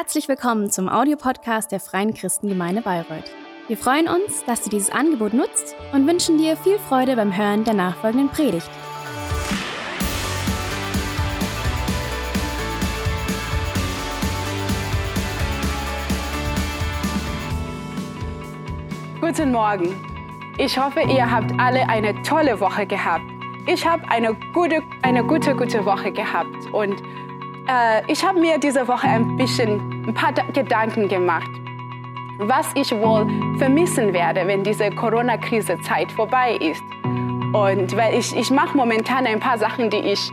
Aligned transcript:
Herzlich 0.00 0.28
willkommen 0.28 0.70
zum 0.70 0.88
Audiopodcast 0.88 1.72
der 1.72 1.80
Freien 1.80 2.14
Christengemeinde 2.14 2.82
Bayreuth. 2.82 3.24
Wir 3.66 3.76
freuen 3.76 4.06
uns, 4.06 4.44
dass 4.44 4.62
du 4.62 4.70
dieses 4.70 4.90
Angebot 4.90 5.34
nutzt 5.34 5.74
und 5.92 6.06
wünschen 6.06 6.38
dir 6.38 6.56
viel 6.56 6.78
Freude 6.78 7.16
beim 7.16 7.36
Hören 7.36 7.64
der 7.64 7.74
nachfolgenden 7.74 8.28
Predigt. 8.28 8.70
Guten 19.20 19.50
Morgen. 19.50 19.96
Ich 20.58 20.78
hoffe, 20.78 21.00
ihr 21.00 21.28
habt 21.28 21.50
alle 21.58 21.88
eine 21.88 22.22
tolle 22.22 22.60
Woche 22.60 22.86
gehabt. 22.86 23.24
Ich 23.66 23.84
habe 23.84 24.08
eine 24.08 24.32
gute, 24.54 24.80
eine 25.02 25.24
gute, 25.24 25.56
gute 25.56 25.84
Woche 25.84 26.12
gehabt 26.12 26.72
und 26.72 27.02
ich 28.06 28.24
habe 28.24 28.40
mir 28.40 28.58
diese 28.58 28.88
Woche 28.88 29.06
ein 29.06 29.36
bisschen 29.36 30.04
ein 30.06 30.14
paar 30.14 30.32
Gedanken 30.32 31.06
gemacht, 31.06 31.50
was 32.38 32.70
ich 32.74 32.90
wohl 32.92 33.26
vermissen 33.58 34.12
werde, 34.12 34.46
wenn 34.46 34.64
diese 34.64 34.90
Corona-Krise-Zeit 34.90 36.10
vorbei 36.12 36.56
ist. 36.60 36.82
Und 37.52 37.96
weil 37.96 38.14
ich, 38.18 38.34
ich 38.34 38.50
mache 38.50 38.76
momentan 38.76 39.26
ein 39.26 39.40
paar 39.40 39.58
Sachen, 39.58 39.90
die 39.90 39.98
ich 39.98 40.30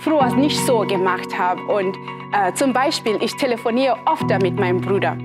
früher 0.00 0.34
nicht 0.34 0.58
so 0.66 0.80
gemacht 0.80 1.38
habe. 1.38 1.62
Und 1.62 1.96
äh, 2.32 2.52
zum 2.52 2.72
Beispiel, 2.72 3.16
ich 3.22 3.34
telefoniere 3.36 3.96
oft 4.06 4.28
mit 4.42 4.58
meinem 4.58 4.80
Bruder. 4.80 5.16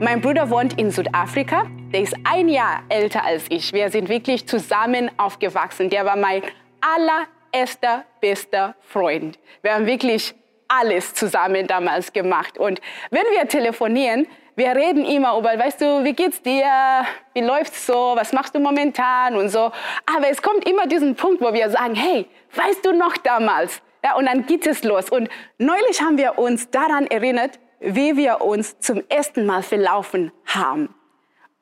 Mein 0.00 0.20
Bruder 0.20 0.48
wohnt 0.50 0.78
in 0.78 0.90
Südafrika. 0.90 1.64
Der 1.92 2.02
ist 2.02 2.14
ein 2.24 2.48
Jahr 2.48 2.82
älter 2.88 3.24
als 3.24 3.46
ich. 3.48 3.72
Wir 3.72 3.90
sind 3.90 4.08
wirklich 4.08 4.46
zusammen 4.46 5.10
aufgewachsen. 5.16 5.90
Der 5.90 6.04
war 6.04 6.16
mein 6.16 6.42
allererster 6.80 8.04
bester 8.20 8.74
Freund. 8.80 9.38
Wir 9.62 9.74
haben 9.74 9.86
wirklich 9.86 10.34
alles 10.68 11.14
zusammen 11.14 11.66
damals 11.66 12.12
gemacht. 12.12 12.58
Und 12.58 12.80
wenn 13.10 13.24
wir 13.32 13.48
telefonieren, 13.48 14.26
wir 14.54 14.74
reden 14.74 15.04
immer 15.04 15.38
über, 15.38 15.56
weißt 15.58 15.80
du, 15.80 16.04
wie 16.04 16.12
geht's 16.12 16.42
dir? 16.42 17.06
Wie 17.32 17.40
läuft's 17.40 17.86
so? 17.86 18.12
Was 18.16 18.32
machst 18.32 18.54
du 18.54 18.58
momentan? 18.58 19.36
Und 19.36 19.50
so. 19.50 19.70
Aber 20.04 20.28
es 20.28 20.42
kommt 20.42 20.68
immer 20.68 20.86
diesen 20.86 21.14
Punkt, 21.14 21.40
wo 21.40 21.52
wir 21.52 21.70
sagen, 21.70 21.94
hey, 21.94 22.26
weißt 22.54 22.84
du 22.84 22.92
noch 22.92 23.16
damals? 23.18 23.80
Ja, 24.04 24.16
und 24.16 24.26
dann 24.26 24.46
geht 24.46 24.66
es 24.66 24.82
los. 24.82 25.10
Und 25.10 25.28
neulich 25.58 26.00
haben 26.02 26.18
wir 26.18 26.38
uns 26.38 26.70
daran 26.70 27.06
erinnert, 27.06 27.58
wie 27.80 28.16
wir 28.16 28.40
uns 28.40 28.78
zum 28.80 29.02
ersten 29.08 29.46
Mal 29.46 29.62
verlaufen 29.62 30.32
haben. 30.46 30.94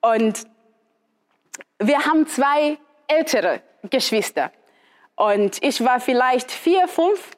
Und 0.00 0.45
wir 1.78 2.06
haben 2.06 2.27
zwei 2.27 2.78
ältere 3.08 3.61
Geschwister. 3.91 4.50
Und 5.17 5.62
ich 5.62 5.84
war 5.84 6.00
vielleicht 6.00 6.50
vier, 6.50 6.89
fünf 6.89 7.36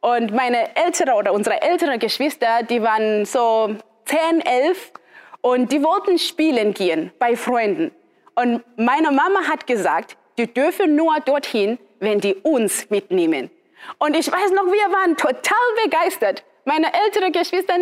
und 0.00 0.32
meine 0.32 0.76
ältere 0.76 1.14
oder 1.14 1.32
unsere 1.32 1.60
älteren 1.60 1.98
Geschwister, 1.98 2.62
die 2.62 2.82
waren 2.82 3.24
so 3.24 3.74
10, 4.04 4.40
11 4.40 4.92
und 5.40 5.72
die 5.72 5.82
wollten 5.82 6.18
spielen 6.18 6.74
gehen 6.74 7.12
bei 7.18 7.36
Freunden. 7.36 7.92
Und 8.34 8.62
meine 8.76 9.10
Mama 9.10 9.40
hat 9.48 9.66
gesagt, 9.66 10.16
die 10.38 10.52
dürfen 10.52 10.94
nur 10.94 11.18
dorthin, 11.24 11.78
wenn 11.98 12.20
die 12.20 12.34
uns 12.34 12.88
mitnehmen. 12.90 13.50
Und 13.98 14.16
ich 14.16 14.30
weiß 14.30 14.52
noch, 14.52 14.66
wir 14.66 14.92
waren 14.92 15.16
total 15.16 15.58
begeistert. 15.84 16.44
Meine 16.64 16.92
älteren 17.04 17.32
Geschwister 17.32 17.74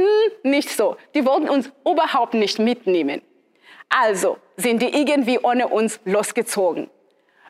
nicht 0.42 0.70
so. 0.70 0.97
Die 1.14 1.27
wollten 1.27 1.48
uns 1.48 1.70
überhaupt 1.84 2.34
nicht 2.34 2.59
mitnehmen. 2.59 3.20
Also 3.89 4.39
sind 4.56 4.81
die 4.81 4.97
irgendwie 4.98 5.39
ohne 5.39 5.69
uns 5.69 6.00
losgezogen. 6.05 6.89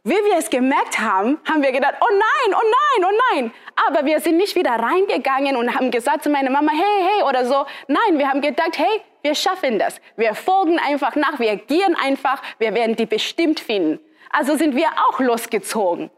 Wie 0.06 0.14
wir 0.14 0.38
es 0.38 0.48
gemerkt 0.48 1.00
haben, 1.00 1.36
haben 1.50 1.64
wir 1.64 1.72
gedacht, 1.72 1.94
oh 2.00 2.12
nein, 2.12 2.54
oh 2.54 2.62
nein, 2.62 3.10
oh 3.10 3.20
nein. 3.32 3.52
Aber 3.88 4.06
wir 4.06 4.20
sind 4.20 4.36
nicht 4.36 4.54
wieder 4.54 4.70
reingegangen 4.70 5.56
und 5.56 5.74
haben 5.74 5.90
gesagt 5.90 6.22
zu 6.22 6.30
meiner 6.30 6.48
Mama, 6.48 6.70
hey, 6.70 7.08
hey 7.08 7.22
oder 7.24 7.44
so. 7.44 7.66
Nein, 7.88 8.16
wir 8.16 8.28
haben 8.28 8.40
gedacht, 8.40 8.78
hey, 8.78 9.02
wir 9.22 9.34
schaffen 9.34 9.80
das. 9.80 10.00
Wir 10.14 10.36
folgen 10.36 10.78
einfach 10.78 11.16
nach, 11.16 11.40
wir 11.40 11.56
gehen 11.56 11.96
einfach, 12.00 12.40
wir 12.60 12.72
werden 12.72 12.94
die 12.94 13.06
bestimmt 13.06 13.58
finden. 13.58 13.98
Also 14.30 14.56
sind 14.56 14.76
wir 14.76 14.86
auch 15.08 15.18
losgezogen. 15.18 16.08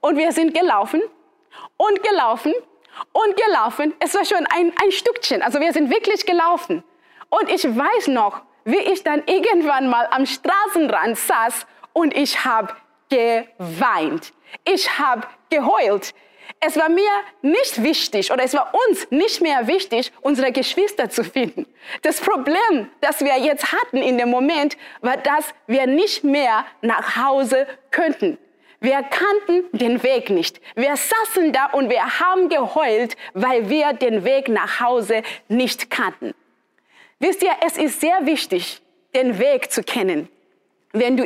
Und 0.00 0.16
wir 0.16 0.32
sind 0.32 0.52
gelaufen 0.52 1.00
und 1.76 2.02
gelaufen 2.02 2.52
und 3.12 3.36
gelaufen. 3.36 3.94
Es 4.00 4.12
war 4.16 4.24
schon 4.24 4.44
ein, 4.56 4.72
ein 4.82 4.90
Stückchen. 4.90 5.42
Also 5.42 5.60
wir 5.60 5.72
sind 5.72 5.88
wirklich 5.90 6.26
gelaufen. 6.26 6.82
Und 7.28 7.48
ich 7.48 7.62
weiß 7.64 8.08
noch, 8.08 8.42
wie 8.64 8.80
ich 8.80 9.04
dann 9.04 9.22
irgendwann 9.26 9.88
mal 9.88 10.08
am 10.10 10.26
Straßenrand 10.26 11.16
saß 11.16 11.64
und 11.92 12.12
ich 12.16 12.44
habe 12.44 12.74
geweint. 13.08 14.32
Ich 14.64 14.98
habe 14.98 15.26
geheult. 15.50 16.14
Es 16.60 16.76
war 16.76 16.88
mir 16.88 17.10
nicht 17.42 17.82
wichtig 17.82 18.32
oder 18.32 18.44
es 18.44 18.54
war 18.54 18.72
uns 18.88 19.10
nicht 19.10 19.42
mehr 19.42 19.66
wichtig, 19.66 20.12
unsere 20.22 20.52
Geschwister 20.52 21.10
zu 21.10 21.24
finden. 21.24 21.66
Das 22.02 22.20
Problem, 22.20 22.88
das 23.00 23.20
wir 23.20 23.36
jetzt 23.38 23.72
hatten 23.72 23.98
in 23.98 24.16
dem 24.16 24.30
Moment, 24.30 24.76
war, 25.00 25.16
dass 25.16 25.52
wir 25.66 25.86
nicht 25.86 26.24
mehr 26.24 26.64
nach 26.80 27.16
Hause 27.16 27.66
könnten. 27.90 28.38
Wir 28.80 29.02
kannten 29.02 29.64
den 29.72 30.02
Weg 30.02 30.30
nicht. 30.30 30.60
Wir 30.74 30.96
saßen 30.96 31.52
da 31.52 31.66
und 31.66 31.90
wir 31.90 32.20
haben 32.20 32.48
geheult, 32.48 33.16
weil 33.34 33.68
wir 33.68 33.92
den 33.94 34.24
Weg 34.24 34.48
nach 34.48 34.80
Hause 34.80 35.22
nicht 35.48 35.90
kannten. 35.90 36.34
Wisst 37.18 37.42
ihr, 37.42 37.52
es 37.66 37.78
ist 37.78 38.00
sehr 38.00 38.26
wichtig, 38.26 38.82
den 39.14 39.38
Weg 39.38 39.72
zu 39.72 39.82
kennen, 39.82 40.28
wenn 40.92 41.16
du 41.16 41.24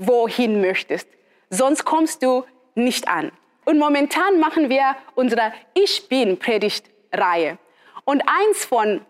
wohin 0.00 0.60
möchtest. 0.60 1.06
Sonst 1.50 1.84
kommst 1.84 2.22
du 2.22 2.44
nicht 2.74 3.06
an. 3.06 3.30
Und 3.64 3.78
momentan 3.78 4.40
machen 4.40 4.68
wir 4.68 4.96
unsere 5.14 5.52
Ich 5.74 6.08
bin 6.08 6.38
Predigtreihe. 6.38 7.58
Und 8.04 8.22
eins 8.22 8.64
von 8.64 9.02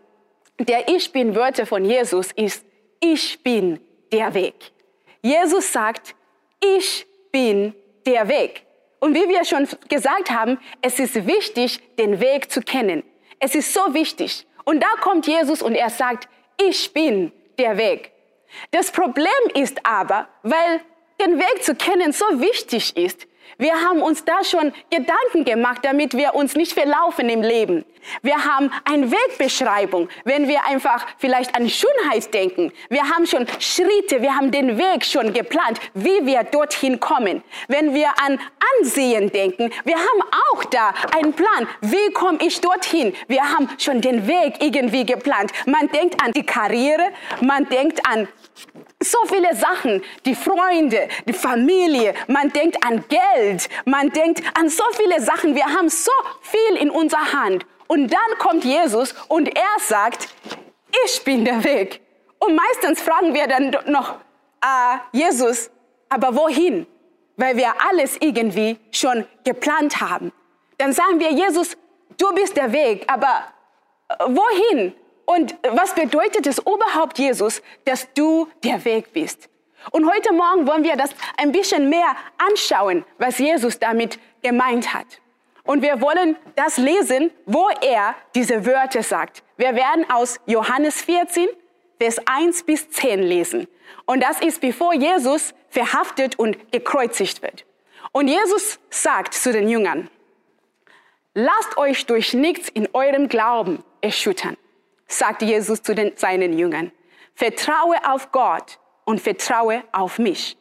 der 0.58 0.88
Ich 0.88 1.12
bin 1.12 1.34
Wörter 1.34 1.64
von 1.64 1.84
Jesus 1.84 2.32
ist 2.32 2.64
Ich 3.00 3.42
bin 3.42 3.80
der 4.12 4.34
Weg. 4.34 4.72
Jesus 5.22 5.72
sagt, 5.72 6.14
ich 6.60 7.06
bin 7.30 7.74
der 8.04 8.28
Weg. 8.28 8.66
Und 8.98 9.14
wie 9.14 9.28
wir 9.28 9.44
schon 9.44 9.66
gesagt 9.88 10.30
haben, 10.30 10.58
es 10.82 10.98
ist 10.98 11.26
wichtig, 11.26 11.80
den 11.96 12.20
Weg 12.20 12.50
zu 12.50 12.60
kennen. 12.60 13.02
Es 13.38 13.54
ist 13.54 13.72
so 13.72 13.94
wichtig. 13.94 14.46
Und 14.64 14.82
da 14.82 14.88
kommt 15.00 15.26
Jesus 15.26 15.62
und 15.62 15.74
er 15.74 15.88
sagt, 15.88 16.28
ich 16.60 16.92
bin 16.92 17.32
der 17.58 17.78
Weg. 17.78 18.12
Das 18.70 18.90
Problem 18.90 19.28
ist 19.54 19.84
aber, 19.84 20.28
weil 20.42 20.80
den 21.20 21.38
Weg 21.38 21.62
zu 21.62 21.74
kennen 21.74 22.12
so 22.12 22.24
wichtig 22.40 22.96
ist, 22.96 23.26
wir 23.58 23.74
haben 23.74 24.02
uns 24.02 24.24
da 24.24 24.42
schon 24.44 24.72
Gedanken 24.90 25.44
gemacht, 25.44 25.80
damit 25.82 26.14
wir 26.14 26.34
uns 26.34 26.54
nicht 26.54 26.72
verlaufen 26.72 27.28
im 27.28 27.42
Leben. 27.42 27.84
Wir 28.22 28.44
haben 28.44 28.70
eine 28.84 29.10
Wegbeschreibung, 29.10 30.08
wenn 30.24 30.48
wir 30.48 30.64
einfach 30.66 31.06
vielleicht 31.18 31.54
an 31.54 31.68
Schönheit 31.68 32.32
denken. 32.32 32.72
Wir 32.88 33.02
haben 33.02 33.26
schon 33.26 33.46
Schritte, 33.58 34.22
wir 34.22 34.34
haben 34.34 34.50
den 34.50 34.78
Weg 34.78 35.04
schon 35.04 35.32
geplant, 35.32 35.78
wie 35.94 36.24
wir 36.24 36.44
dorthin 36.44 36.98
kommen. 36.98 37.42
Wenn 37.68 37.94
wir 37.94 38.08
an 38.24 38.40
Ansehen 38.78 39.30
denken, 39.30 39.70
wir 39.84 39.96
haben 39.96 40.22
auch 40.50 40.64
da 40.64 40.94
einen 41.16 41.32
Plan, 41.32 41.68
wie 41.82 42.12
komme 42.12 42.38
ich 42.40 42.60
dorthin. 42.60 43.14
Wir 43.28 43.42
haben 43.42 43.68
schon 43.78 44.00
den 44.00 44.26
Weg 44.26 44.54
irgendwie 44.60 45.04
geplant. 45.04 45.52
Man 45.66 45.88
denkt 45.88 46.22
an 46.22 46.32
die 46.32 46.44
Karriere, 46.44 47.10
man 47.40 47.68
denkt 47.68 48.00
an 48.06 48.28
so 49.02 49.18
viele 49.26 49.54
Sachen, 49.56 50.02
die 50.26 50.34
Freunde, 50.34 51.08
die 51.26 51.32
Familie, 51.32 52.14
man 52.28 52.50
denkt 52.50 52.84
an 52.84 53.02
Geld, 53.08 53.20
man 53.84 54.10
denkt 54.10 54.42
an 54.58 54.68
so 54.68 54.84
viele 54.92 55.20
Sachen. 55.20 55.54
Wir 55.54 55.66
haben 55.66 55.88
so 55.88 56.12
viel 56.42 56.76
in 56.76 56.90
unserer 56.90 57.32
Hand. 57.32 57.66
Und 57.86 58.12
dann 58.12 58.38
kommt 58.38 58.64
Jesus 58.64 59.14
und 59.28 59.48
er 59.48 59.80
sagt, 59.80 60.28
ich 61.04 61.24
bin 61.24 61.44
der 61.44 61.62
Weg. 61.64 62.00
Und 62.38 62.54
meistens 62.54 63.00
fragen 63.02 63.34
wir 63.34 63.46
dann 63.46 63.76
noch, 63.86 64.16
äh, 64.62 64.98
Jesus, 65.12 65.70
aber 66.08 66.34
wohin? 66.34 66.86
Weil 67.36 67.56
wir 67.56 67.72
alles 67.88 68.16
irgendwie 68.20 68.78
schon 68.90 69.26
geplant 69.44 70.00
haben. 70.00 70.32
Dann 70.78 70.92
sagen 70.92 71.18
wir, 71.20 71.32
Jesus, 71.32 71.76
du 72.16 72.32
bist 72.34 72.56
der 72.56 72.72
Weg, 72.72 73.04
aber 73.10 73.44
äh, 74.08 74.14
wohin? 74.28 74.94
Und 75.24 75.56
was 75.62 75.94
bedeutet 75.94 76.46
es 76.46 76.58
überhaupt, 76.58 77.18
Jesus, 77.18 77.62
dass 77.84 78.12
du 78.14 78.48
der 78.64 78.84
Weg 78.84 79.12
bist? 79.12 79.48
Und 79.90 80.10
heute 80.10 80.32
Morgen 80.32 80.66
wollen 80.66 80.84
wir 80.84 80.96
das 80.96 81.10
ein 81.36 81.52
bisschen 81.52 81.88
mehr 81.88 82.16
anschauen, 82.38 83.04
was 83.18 83.38
Jesus 83.38 83.78
damit 83.78 84.18
gemeint 84.42 84.92
hat. 84.94 85.06
Und 85.64 85.82
wir 85.82 86.00
wollen 86.00 86.36
das 86.56 86.76
lesen, 86.76 87.30
wo 87.46 87.68
er 87.80 88.14
diese 88.34 88.66
Wörter 88.66 89.02
sagt. 89.02 89.42
Wir 89.56 89.74
werden 89.74 90.10
aus 90.10 90.40
Johannes 90.46 91.02
14, 91.02 91.48
Vers 91.98 92.18
1 92.26 92.64
bis 92.64 92.90
10 92.90 93.22
lesen. 93.22 93.68
Und 94.06 94.22
das 94.22 94.40
ist, 94.40 94.60
bevor 94.60 94.94
Jesus 94.94 95.54
verhaftet 95.68 96.38
und 96.38 96.72
gekreuzigt 96.72 97.42
wird. 97.42 97.64
Und 98.12 98.28
Jesus 98.28 98.80
sagt 98.88 99.34
zu 99.34 99.52
den 99.52 99.68
Jüngern, 99.68 100.08
lasst 101.34 101.76
euch 101.76 102.06
durch 102.06 102.34
nichts 102.34 102.68
in 102.68 102.88
eurem 102.92 103.28
Glauben 103.28 103.84
erschüttern 104.00 104.56
sagt 105.10 105.42
Jesus 105.42 105.82
zu 105.82 105.94
den, 105.94 106.16
seinen 106.16 106.56
Jüngern. 106.56 106.92
Vertraue 107.34 107.96
auf 108.08 108.32
Gott 108.32 108.78
und 109.10 109.20
vertraue 109.20 109.82
auf 109.90 110.20
mich. 110.20 110.56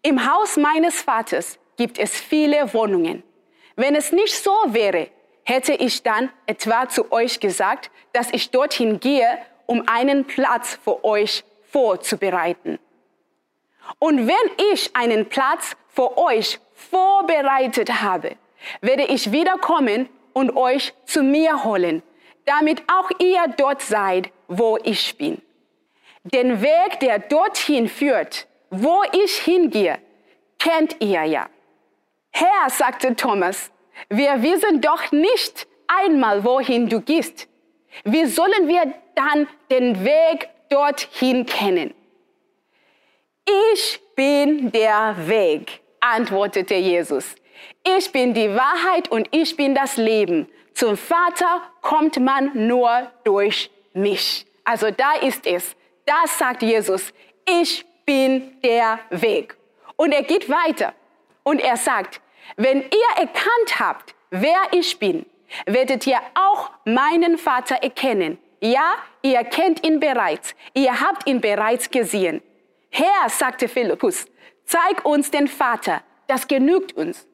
Im 0.00 0.26
Haus 0.26 0.56
meines 0.56 1.02
Vaters 1.02 1.58
gibt 1.76 1.98
es 1.98 2.18
viele 2.18 2.72
Wohnungen. 2.72 3.22
Wenn 3.76 3.94
es 3.94 4.12
nicht 4.12 4.34
so 4.34 4.50
wäre, 4.68 5.10
hätte 5.44 5.74
ich 5.74 6.02
dann 6.02 6.30
etwa 6.46 6.88
zu 6.88 7.12
euch 7.12 7.38
gesagt, 7.38 7.90
dass 8.14 8.30
ich 8.32 8.50
dorthin 8.50 8.98
gehe, 8.98 9.28
um 9.66 9.86
einen 9.86 10.26
Platz 10.26 10.78
für 10.82 11.04
euch 11.04 11.44
vorzubereiten. 11.70 12.78
Und 13.98 14.26
wenn 14.26 14.72
ich 14.72 14.96
einen 14.96 15.28
Platz 15.28 15.76
für 15.88 16.16
euch 16.16 16.60
vorbereitet 16.72 18.00
habe, 18.00 18.36
werde 18.80 19.04
ich 19.04 19.32
wiederkommen 19.32 20.08
und 20.32 20.56
euch 20.56 20.94
zu 21.04 21.22
mir 21.22 21.62
holen, 21.62 22.02
damit 22.46 22.84
auch 22.90 23.10
ihr 23.18 23.44
dort 23.54 23.82
seid, 23.82 24.30
wo 24.48 24.78
ich 24.82 25.18
bin. 25.18 25.42
Den 26.24 26.62
Weg, 26.62 27.00
der 27.00 27.18
dorthin 27.18 27.88
führt, 27.88 28.46
wo 28.70 29.02
ich 29.12 29.38
hingehe, 29.38 29.98
kennt 30.58 30.96
ihr 31.00 31.24
ja. 31.24 31.48
Herr, 32.30 32.70
sagte 32.70 33.16
Thomas, 33.16 33.70
wir 34.08 34.42
wissen 34.42 34.80
doch 34.80 35.10
nicht 35.12 35.66
einmal, 35.86 36.44
wohin 36.44 36.88
du 36.88 37.00
gehst. 37.00 37.48
Wie 38.04 38.24
sollen 38.26 38.68
wir 38.68 38.94
dann 39.14 39.48
den 39.70 40.04
Weg 40.04 40.48
dorthin 40.70 41.44
kennen? 41.44 41.92
Ich 43.70 44.00
bin 44.14 44.70
der 44.70 45.16
Weg, 45.26 45.80
antwortete 46.00 46.74
Jesus. 46.74 47.34
Ich 47.84 48.12
bin 48.12 48.32
die 48.32 48.54
Wahrheit 48.54 49.10
und 49.10 49.28
ich 49.32 49.56
bin 49.56 49.74
das 49.74 49.96
Leben. 49.96 50.48
Zum 50.74 50.96
Vater 50.96 51.62
kommt 51.82 52.18
man 52.18 52.66
nur 52.68 53.10
durch 53.24 53.70
mich. 53.92 54.46
Also 54.64 54.90
da 54.90 55.14
ist 55.20 55.46
es. 55.46 55.76
Das 56.04 56.38
sagt 56.38 56.62
Jesus. 56.62 57.12
Ich 57.48 57.84
bin 58.04 58.60
der 58.62 58.98
Weg. 59.10 59.56
Und 59.96 60.12
er 60.12 60.22
geht 60.22 60.48
weiter 60.48 60.94
und 61.42 61.60
er 61.60 61.76
sagt, 61.76 62.20
wenn 62.56 62.82
ihr 62.82 63.16
erkannt 63.16 63.78
habt, 63.78 64.14
wer 64.30 64.60
ich 64.72 64.98
bin, 64.98 65.26
werdet 65.66 66.06
ihr 66.06 66.20
auch 66.34 66.70
meinen 66.84 67.38
Vater 67.38 67.76
erkennen. 67.76 68.38
Ja, 68.60 68.94
ihr 69.22 69.44
kennt 69.44 69.84
ihn 69.86 70.00
bereits. 70.00 70.54
Ihr 70.74 71.00
habt 71.00 71.26
ihn 71.26 71.40
bereits 71.40 71.90
gesehen. 71.90 72.42
Herr, 72.90 73.28
sagte 73.28 73.68
Philippus, 73.68 74.26
zeig 74.64 75.04
uns 75.04 75.30
den 75.30 75.48
Vater. 75.48 76.02
Das 76.26 76.46
genügt 76.46 76.92
uns. 76.92 77.26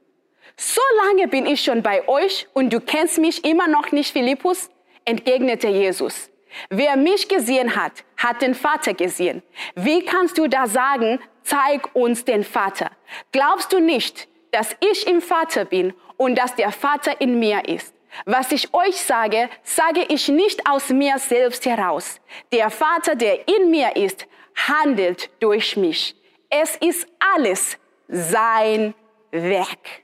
So 0.56 0.80
lange 1.04 1.28
bin 1.28 1.46
ich 1.46 1.62
schon 1.62 1.82
bei 1.82 2.06
euch 2.08 2.48
und 2.52 2.72
du 2.72 2.80
kennst 2.80 3.18
mich 3.18 3.44
immer 3.44 3.68
noch 3.68 3.92
nicht, 3.92 4.12
Philippus, 4.12 4.70
entgegnete 5.04 5.68
Jesus. 5.68 6.30
Wer 6.70 6.96
mich 6.96 7.28
gesehen 7.28 7.76
hat, 7.76 8.04
hat 8.16 8.42
den 8.42 8.54
Vater 8.54 8.94
gesehen. 8.94 9.42
Wie 9.74 10.04
kannst 10.04 10.38
du 10.38 10.48
da 10.48 10.66
sagen, 10.66 11.20
zeig 11.42 11.94
uns 11.94 12.24
den 12.24 12.44
Vater? 12.44 12.90
Glaubst 13.32 13.72
du 13.72 13.80
nicht, 13.80 14.28
dass 14.50 14.76
ich 14.80 15.06
im 15.06 15.20
Vater 15.20 15.64
bin 15.64 15.94
und 16.16 16.36
dass 16.36 16.54
der 16.54 16.72
Vater 16.72 17.20
in 17.20 17.38
mir 17.38 17.68
ist? 17.68 17.94
Was 18.24 18.52
ich 18.52 18.72
euch 18.74 18.96
sage, 18.96 19.48
sage 19.62 20.04
ich 20.08 20.28
nicht 20.28 20.68
aus 20.68 20.88
mir 20.88 21.18
selbst 21.18 21.66
heraus. 21.66 22.20
Der 22.52 22.70
Vater, 22.70 23.14
der 23.14 23.46
in 23.48 23.70
mir 23.70 23.96
ist, 23.96 24.26
handelt 24.54 25.30
durch 25.40 25.76
mich. 25.76 26.16
Es 26.50 26.76
ist 26.76 27.06
alles 27.34 27.78
sein 28.08 28.94
Werk. 29.30 30.02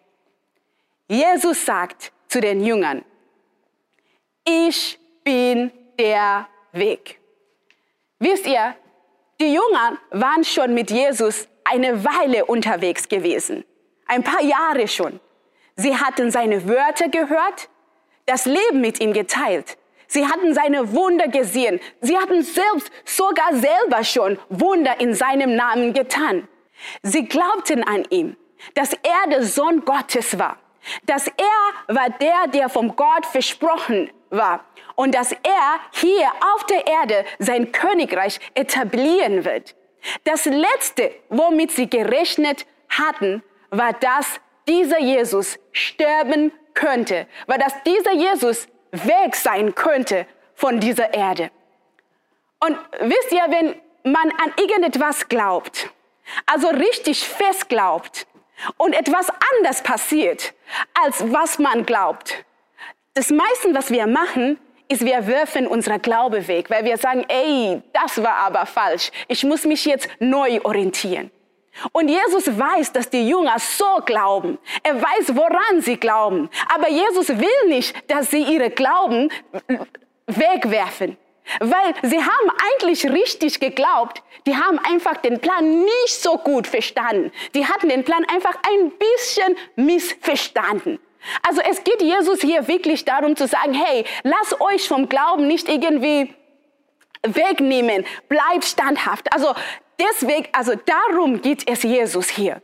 Jesus 1.08 1.64
sagt 1.64 2.12
zu 2.28 2.40
den 2.40 2.64
Jüngern, 2.64 3.04
ich 4.44 4.98
bin 5.24 5.72
der 5.98 6.48
Weg. 6.72 7.20
Wisst 8.18 8.46
ihr, 8.46 8.74
die 9.40 9.52
Jünger 9.52 9.98
waren 10.10 10.44
schon 10.44 10.74
mit 10.74 10.90
Jesus 10.90 11.48
eine 11.64 12.04
Weile 12.04 12.44
unterwegs 12.44 13.08
gewesen, 13.08 13.64
ein 14.06 14.22
paar 14.22 14.42
Jahre 14.42 14.86
schon. 14.88 15.20
Sie 15.76 15.96
hatten 15.96 16.30
seine 16.30 16.68
Wörter 16.68 17.08
gehört, 17.08 17.68
das 18.26 18.46
Leben 18.46 18.80
mit 18.80 19.00
ihm 19.00 19.12
geteilt. 19.12 19.76
Sie 20.06 20.26
hatten 20.26 20.54
seine 20.54 20.92
Wunder 20.92 21.28
gesehen. 21.28 21.80
Sie 22.00 22.16
hatten 22.16 22.42
selbst 22.42 22.90
sogar 23.04 23.54
selber 23.54 24.04
schon 24.04 24.38
Wunder 24.48 25.00
in 25.00 25.14
seinem 25.14 25.56
Namen 25.56 25.92
getan. 25.92 26.46
Sie 27.02 27.24
glaubten 27.24 27.82
an 27.82 28.04
ihn, 28.10 28.36
dass 28.74 28.92
er 28.92 29.30
der 29.30 29.42
Sohn 29.42 29.84
Gottes 29.84 30.38
war 30.38 30.58
dass 31.06 31.28
er 31.28 31.94
war 31.94 32.10
der, 32.10 32.46
der 32.48 32.68
vom 32.68 32.94
Gott 32.96 33.26
versprochen 33.26 34.10
war 34.36 34.64
und 34.94 35.14
dass 35.14 35.32
er 35.32 35.80
hier 35.92 36.28
auf 36.54 36.64
der 36.66 36.86
Erde 36.86 37.24
sein 37.38 37.72
Königreich 37.72 38.40
etablieren 38.54 39.44
wird. 39.44 39.74
Das 40.24 40.44
Letzte, 40.44 41.12
womit 41.28 41.72
sie 41.72 41.88
gerechnet 41.88 42.66
hatten, 42.88 43.42
war, 43.70 43.92
dass 43.94 44.40
dieser 44.68 45.00
Jesus 45.00 45.58
sterben 45.72 46.52
könnte, 46.74 47.26
war, 47.46 47.58
dass 47.58 47.72
dieser 47.84 48.12
Jesus 48.12 48.68
weg 48.92 49.34
sein 49.34 49.74
könnte 49.74 50.26
von 50.54 50.80
dieser 50.80 51.14
Erde. 51.14 51.50
Und 52.60 52.78
wisst 53.00 53.32
ihr, 53.32 53.44
wenn 53.48 53.80
man 54.04 54.30
an 54.42 54.52
irgendetwas 54.58 55.28
glaubt, 55.28 55.90
also 56.46 56.68
richtig 56.68 57.26
fest 57.26 57.68
glaubt, 57.68 58.26
und 58.76 58.92
etwas 58.92 59.28
anders 59.52 59.82
passiert, 59.82 60.54
als 61.02 61.32
was 61.32 61.58
man 61.58 61.84
glaubt. 61.84 62.44
Das 63.16 63.30
meiste, 63.30 63.72
was 63.72 63.92
wir 63.92 64.08
machen, 64.08 64.58
ist, 64.88 65.04
wir 65.04 65.24
werfen 65.28 65.68
unseren 65.68 66.02
Glaube 66.02 66.48
weg, 66.48 66.68
weil 66.68 66.84
wir 66.84 66.96
sagen, 66.96 67.24
ey, 67.28 67.80
das 67.92 68.20
war 68.20 68.34
aber 68.38 68.66
falsch. 68.66 69.12
Ich 69.28 69.44
muss 69.44 69.64
mich 69.64 69.84
jetzt 69.84 70.08
neu 70.18 70.60
orientieren. 70.64 71.30
Und 71.92 72.08
Jesus 72.08 72.58
weiß, 72.58 72.90
dass 72.90 73.08
die 73.08 73.28
Jünger 73.28 73.56
so 73.60 74.00
glauben. 74.04 74.58
Er 74.82 75.00
weiß, 75.00 75.36
woran 75.36 75.80
sie 75.80 75.96
glauben. 75.96 76.50
Aber 76.74 76.88
Jesus 76.88 77.28
will 77.28 77.68
nicht, 77.68 77.94
dass 78.10 78.32
sie 78.32 78.42
ihre 78.42 78.70
Glauben 78.70 79.30
wegwerfen. 80.26 81.16
Weil 81.60 81.94
sie 82.02 82.18
haben 82.18 82.50
eigentlich 82.72 83.04
richtig 83.04 83.60
geglaubt, 83.60 84.24
die 84.44 84.56
haben 84.56 84.80
einfach 84.80 85.18
den 85.18 85.38
Plan 85.38 85.82
nicht 85.82 86.20
so 86.20 86.36
gut 86.38 86.66
verstanden. 86.66 87.30
Die 87.54 87.64
hatten 87.64 87.88
den 87.88 88.02
Plan 88.02 88.24
einfach 88.24 88.56
ein 88.68 88.90
bisschen 88.90 89.56
missverstanden. 89.76 90.98
Also 91.46 91.60
es 91.68 91.84
geht 91.84 92.02
Jesus 92.02 92.40
hier 92.40 92.68
wirklich 92.68 93.04
darum 93.04 93.36
zu 93.36 93.46
sagen, 93.46 93.74
hey, 93.74 94.04
lasst 94.22 94.60
euch 94.60 94.88
vom 94.88 95.08
Glauben 95.08 95.46
nicht 95.46 95.68
irgendwie 95.68 96.34
wegnehmen, 97.22 98.04
bleibt 98.28 98.64
standhaft. 98.64 99.32
Also 99.32 99.54
deswegen, 99.98 100.46
also 100.52 100.72
darum 100.74 101.40
geht 101.40 101.68
es 101.68 101.82
Jesus 101.82 102.28
hier. 102.28 102.60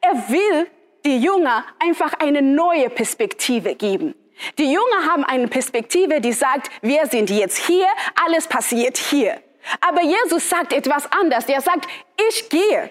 Er 0.00 0.28
will 0.28 0.66
die 1.04 1.18
Jünger 1.18 1.64
einfach 1.78 2.14
eine 2.14 2.42
neue 2.42 2.90
Perspektive 2.90 3.74
geben. 3.74 4.14
Die 4.58 4.72
Jünger 4.72 5.06
haben 5.08 5.24
eine 5.24 5.48
Perspektive, 5.48 6.20
die 6.20 6.32
sagt, 6.32 6.70
wir 6.80 7.06
sind 7.06 7.30
jetzt 7.30 7.58
hier, 7.58 7.86
alles 8.24 8.46
passiert 8.48 8.96
hier. 8.96 9.40
Aber 9.80 10.02
Jesus 10.02 10.48
sagt 10.48 10.72
etwas 10.72 11.10
anderes. 11.12 11.48
Er 11.48 11.60
sagt, 11.60 11.86
ich 12.28 12.48
gehe. 12.48 12.90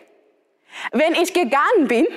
Wenn 0.93 1.15
ich 1.15 1.33
gegangen 1.33 1.87
bin, 1.87 2.07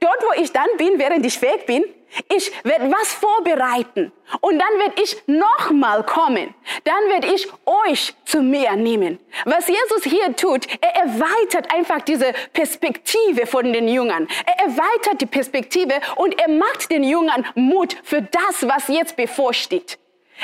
dort 0.00 0.22
wo 0.22 0.40
ich 0.40 0.52
dann 0.52 0.68
bin, 0.76 0.98
während 0.98 1.24
ich 1.24 1.40
weg 1.42 1.66
bin, 1.66 1.84
ich 2.28 2.52
werde 2.64 2.90
was 2.90 3.12
vorbereiten 3.12 4.12
und 4.40 4.58
dann 4.58 4.78
werde 4.80 5.00
ich 5.02 5.16
nochmal 5.26 6.04
kommen. 6.04 6.54
Dann 6.84 7.08
werde 7.08 7.32
ich 7.32 7.48
euch 7.88 8.14
zu 8.24 8.42
mir 8.42 8.74
nehmen. 8.74 9.20
Was 9.44 9.68
Jesus 9.68 10.04
hier 10.04 10.34
tut, 10.34 10.66
er 10.80 10.96
erweitert 10.96 11.72
einfach 11.72 12.00
diese 12.00 12.32
Perspektive 12.52 13.46
von 13.46 13.72
den 13.72 13.86
Jüngern. 13.86 14.28
Er 14.44 14.66
erweitert 14.66 15.20
die 15.20 15.26
Perspektive 15.26 15.94
und 16.16 16.38
er 16.40 16.48
macht 16.48 16.90
den 16.90 17.04
Jüngern 17.04 17.46
Mut 17.54 17.96
für 18.02 18.22
das, 18.22 18.66
was 18.66 18.88
jetzt 18.88 19.16
bevorsteht. 19.16 19.98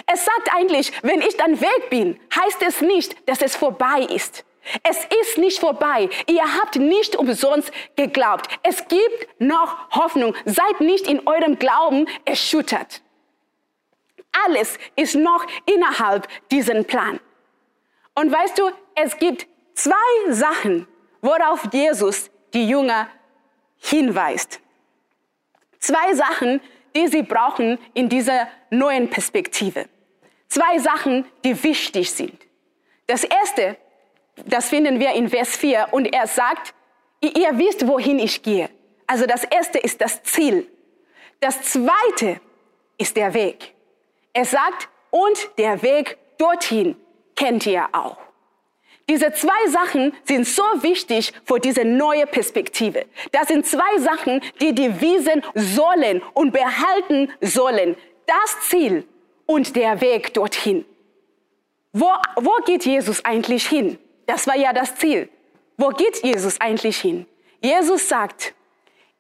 Es 0.06 0.24
sagt 0.24 0.50
eigentlich, 0.54 0.92
wenn 1.02 1.20
ich 1.20 1.36
dann 1.36 1.60
weg 1.60 1.90
bin, 1.90 2.20
heißt 2.34 2.62
es 2.62 2.80
nicht, 2.80 3.16
dass 3.28 3.42
es 3.42 3.56
vorbei 3.56 4.06
ist. 4.08 4.44
Es 4.82 5.04
ist 5.22 5.38
nicht 5.38 5.58
vorbei. 5.60 6.08
Ihr 6.26 6.42
habt 6.60 6.76
nicht 6.76 7.16
umsonst 7.16 7.70
geglaubt. 7.96 8.48
Es 8.62 8.86
gibt 8.88 9.40
noch 9.40 9.90
Hoffnung. 9.90 10.34
Seid 10.44 10.80
nicht 10.80 11.06
in 11.06 11.26
eurem 11.26 11.58
Glauben 11.58 12.06
erschüttert. 12.24 13.02
Alles 14.44 14.78
ist 14.96 15.14
noch 15.14 15.46
innerhalb 15.66 16.28
diesen 16.50 16.84
Plan. 16.84 17.20
Und 18.14 18.32
weißt 18.32 18.58
du, 18.58 18.70
es 18.94 19.16
gibt 19.18 19.46
zwei 19.74 19.94
Sachen, 20.30 20.86
worauf 21.20 21.68
Jesus 21.72 22.30
die 22.52 22.68
Jünger 22.68 23.08
hinweist. 23.78 24.60
Zwei 25.78 26.14
Sachen, 26.14 26.60
die 26.94 27.08
sie 27.08 27.22
brauchen 27.22 27.78
in 27.94 28.08
dieser 28.08 28.48
neuen 28.70 29.08
Perspektive. 29.10 29.88
Zwei 30.48 30.78
Sachen, 30.78 31.26
die 31.44 31.62
wichtig 31.62 32.10
sind. 32.10 32.46
Das 33.06 33.24
erste 33.24 33.76
das 34.44 34.68
finden 34.68 35.00
wir 35.00 35.12
in 35.12 35.28
Vers 35.28 35.56
4. 35.56 35.88
Und 35.92 36.06
er 36.12 36.26
sagt, 36.26 36.74
ihr 37.20 37.58
wisst, 37.58 37.86
wohin 37.86 38.18
ich 38.18 38.42
gehe. 38.42 38.68
Also 39.06 39.26
das 39.26 39.44
erste 39.44 39.78
ist 39.78 40.00
das 40.00 40.22
Ziel. 40.22 40.68
Das 41.40 41.62
zweite 41.62 42.40
ist 42.98 43.16
der 43.16 43.32
Weg. 43.34 43.74
Er 44.32 44.44
sagt, 44.44 44.88
und 45.10 45.50
der 45.58 45.82
Weg 45.82 46.18
dorthin 46.38 46.96
kennt 47.34 47.66
ihr 47.66 47.88
auch. 47.92 48.18
Diese 49.08 49.32
zwei 49.32 49.68
Sachen 49.68 50.12
sind 50.24 50.46
so 50.46 50.64
wichtig 50.80 51.32
für 51.44 51.60
diese 51.60 51.84
neue 51.84 52.26
Perspektive. 52.26 53.06
Das 53.30 53.48
sind 53.48 53.64
zwei 53.64 53.98
Sachen, 53.98 54.40
die 54.60 54.74
die 54.74 55.00
wiesen 55.00 55.44
sollen 55.54 56.22
und 56.34 56.52
behalten 56.52 57.32
sollen. 57.40 57.96
Das 58.26 58.68
Ziel 58.68 59.06
und 59.46 59.76
der 59.76 60.00
Weg 60.00 60.34
dorthin. 60.34 60.84
wo, 61.92 62.10
wo 62.34 62.50
geht 62.64 62.84
Jesus 62.84 63.24
eigentlich 63.24 63.66
hin? 63.68 63.98
Das 64.26 64.46
war 64.46 64.56
ja 64.56 64.72
das 64.72 64.94
Ziel. 64.96 65.28
Wo 65.76 65.88
geht 65.88 66.22
Jesus 66.22 66.60
eigentlich 66.60 66.98
hin? 66.98 67.26
Jesus 67.60 68.08
sagt, 68.08 68.54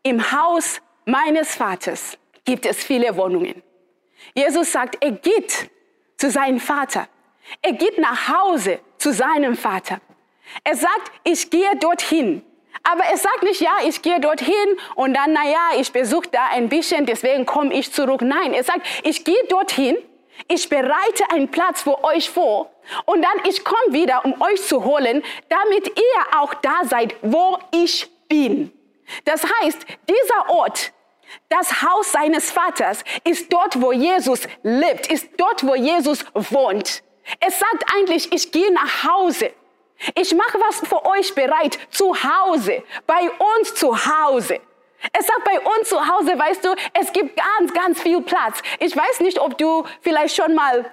im 0.02 0.32
Haus 0.32 0.80
meines 1.04 1.54
Vaters 1.54 2.18
gibt 2.44 2.66
es 2.66 2.82
viele 2.82 3.16
Wohnungen. 3.16 3.62
Jesus 4.34 4.72
sagt, 4.72 5.02
er 5.02 5.12
geht 5.12 5.70
zu 6.16 6.30
seinem 6.30 6.60
Vater. 6.60 7.08
Er 7.62 7.72
geht 7.72 7.98
nach 7.98 8.28
Hause 8.28 8.80
zu 8.98 9.12
seinem 9.12 9.56
Vater. 9.56 10.00
Er 10.64 10.76
sagt, 10.76 11.12
ich 11.24 11.50
gehe 11.50 11.76
dorthin. 11.76 12.42
Aber 12.82 13.04
er 13.04 13.16
sagt 13.16 13.42
nicht, 13.42 13.60
ja, 13.60 13.78
ich 13.84 14.00
gehe 14.02 14.20
dorthin 14.20 14.54
und 14.94 15.14
dann, 15.14 15.32
na 15.32 15.44
ja, 15.48 15.80
ich 15.80 15.90
besuche 15.92 16.28
da 16.30 16.46
ein 16.52 16.68
bisschen, 16.68 17.04
deswegen 17.04 17.46
komme 17.46 17.74
ich 17.74 17.92
zurück. 17.92 18.22
Nein, 18.22 18.52
er 18.52 18.62
sagt, 18.62 18.86
ich 19.02 19.24
gehe 19.24 19.44
dorthin, 19.48 19.96
ich 20.48 20.68
bereite 20.68 21.30
einen 21.30 21.50
Platz 21.50 21.82
für 21.82 22.04
euch 22.04 22.30
vor 22.30 22.70
und 23.04 23.22
dann 23.22 23.44
ich 23.48 23.64
komme 23.64 23.92
wieder, 23.92 24.24
um 24.24 24.40
euch 24.40 24.62
zu 24.62 24.84
holen, 24.84 25.22
damit 25.48 25.88
ihr 25.88 26.38
auch 26.38 26.54
da 26.54 26.84
seid, 26.84 27.14
wo 27.22 27.58
ich 27.72 28.08
bin. 28.28 28.72
Das 29.24 29.42
heißt, 29.44 29.86
dieser 30.08 30.50
Ort, 30.50 30.92
das 31.48 31.82
Haus 31.82 32.12
seines 32.12 32.50
Vaters 32.50 33.04
ist 33.24 33.52
dort, 33.52 33.80
wo 33.80 33.92
Jesus 33.92 34.48
lebt, 34.62 35.10
ist 35.10 35.28
dort, 35.36 35.66
wo 35.66 35.74
Jesus 35.74 36.24
wohnt. 36.34 37.02
Es 37.40 37.58
sagt 37.58 37.84
eigentlich, 37.94 38.32
ich 38.32 38.52
gehe 38.52 38.72
nach 38.72 39.04
Hause. 39.04 39.52
Ich 40.14 40.34
mache 40.34 40.58
was 40.60 40.86
für 40.86 41.04
euch 41.06 41.34
bereit, 41.34 41.78
zu 41.90 42.14
Hause, 42.14 42.82
bei 43.06 43.30
uns 43.58 43.74
zu 43.74 43.94
Hause. 43.94 44.60
Es 45.12 45.26
sagt 45.26 45.44
bei 45.44 45.60
uns 45.60 45.88
zu 45.88 46.06
Hause, 46.06 46.38
weißt 46.38 46.64
du, 46.64 46.74
es 46.92 47.12
gibt 47.12 47.36
ganz, 47.36 47.72
ganz 47.72 48.00
viel 48.00 48.20
Platz. 48.22 48.60
Ich 48.78 48.96
weiß 48.96 49.20
nicht, 49.20 49.38
ob 49.38 49.56
du 49.58 49.84
vielleicht 50.02 50.36
schon 50.36 50.54
mal 50.54 50.90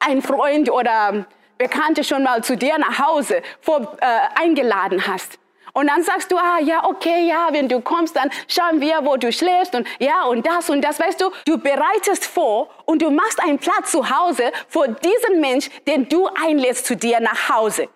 einen 0.00 0.22
Freund 0.22 0.70
oder 0.70 1.26
Bekannte 1.58 2.04
schon 2.04 2.22
mal 2.22 2.42
zu 2.42 2.56
dir 2.56 2.78
nach 2.78 2.98
Hause 2.98 3.42
vor, 3.60 3.96
äh, 4.00 4.40
eingeladen 4.40 5.06
hast. 5.06 5.38
Und 5.72 5.88
dann 5.88 6.02
sagst 6.02 6.32
du, 6.32 6.36
ah 6.36 6.58
ja, 6.60 6.84
okay, 6.84 7.28
ja, 7.28 7.48
wenn 7.52 7.68
du 7.68 7.80
kommst, 7.80 8.16
dann 8.16 8.30
schauen 8.48 8.80
wir, 8.80 9.04
wo 9.04 9.16
du 9.16 9.30
schläfst 9.30 9.74
und 9.74 9.86
ja 9.98 10.24
und 10.24 10.46
das 10.46 10.70
und 10.70 10.82
das, 10.82 10.98
weißt 10.98 11.20
du, 11.20 11.30
du 11.44 11.58
bereitest 11.58 12.24
vor 12.24 12.68
und 12.84 13.02
du 13.02 13.10
machst 13.10 13.40
einen 13.42 13.58
Platz 13.58 13.92
zu 13.92 14.08
Hause 14.08 14.50
für 14.68 14.88
diesen 14.88 15.40
Mensch, 15.40 15.68
den 15.86 16.08
du 16.08 16.28
einlädst 16.42 16.86
zu 16.86 16.96
dir 16.96 17.20
nach 17.20 17.48
Hause. 17.48 17.88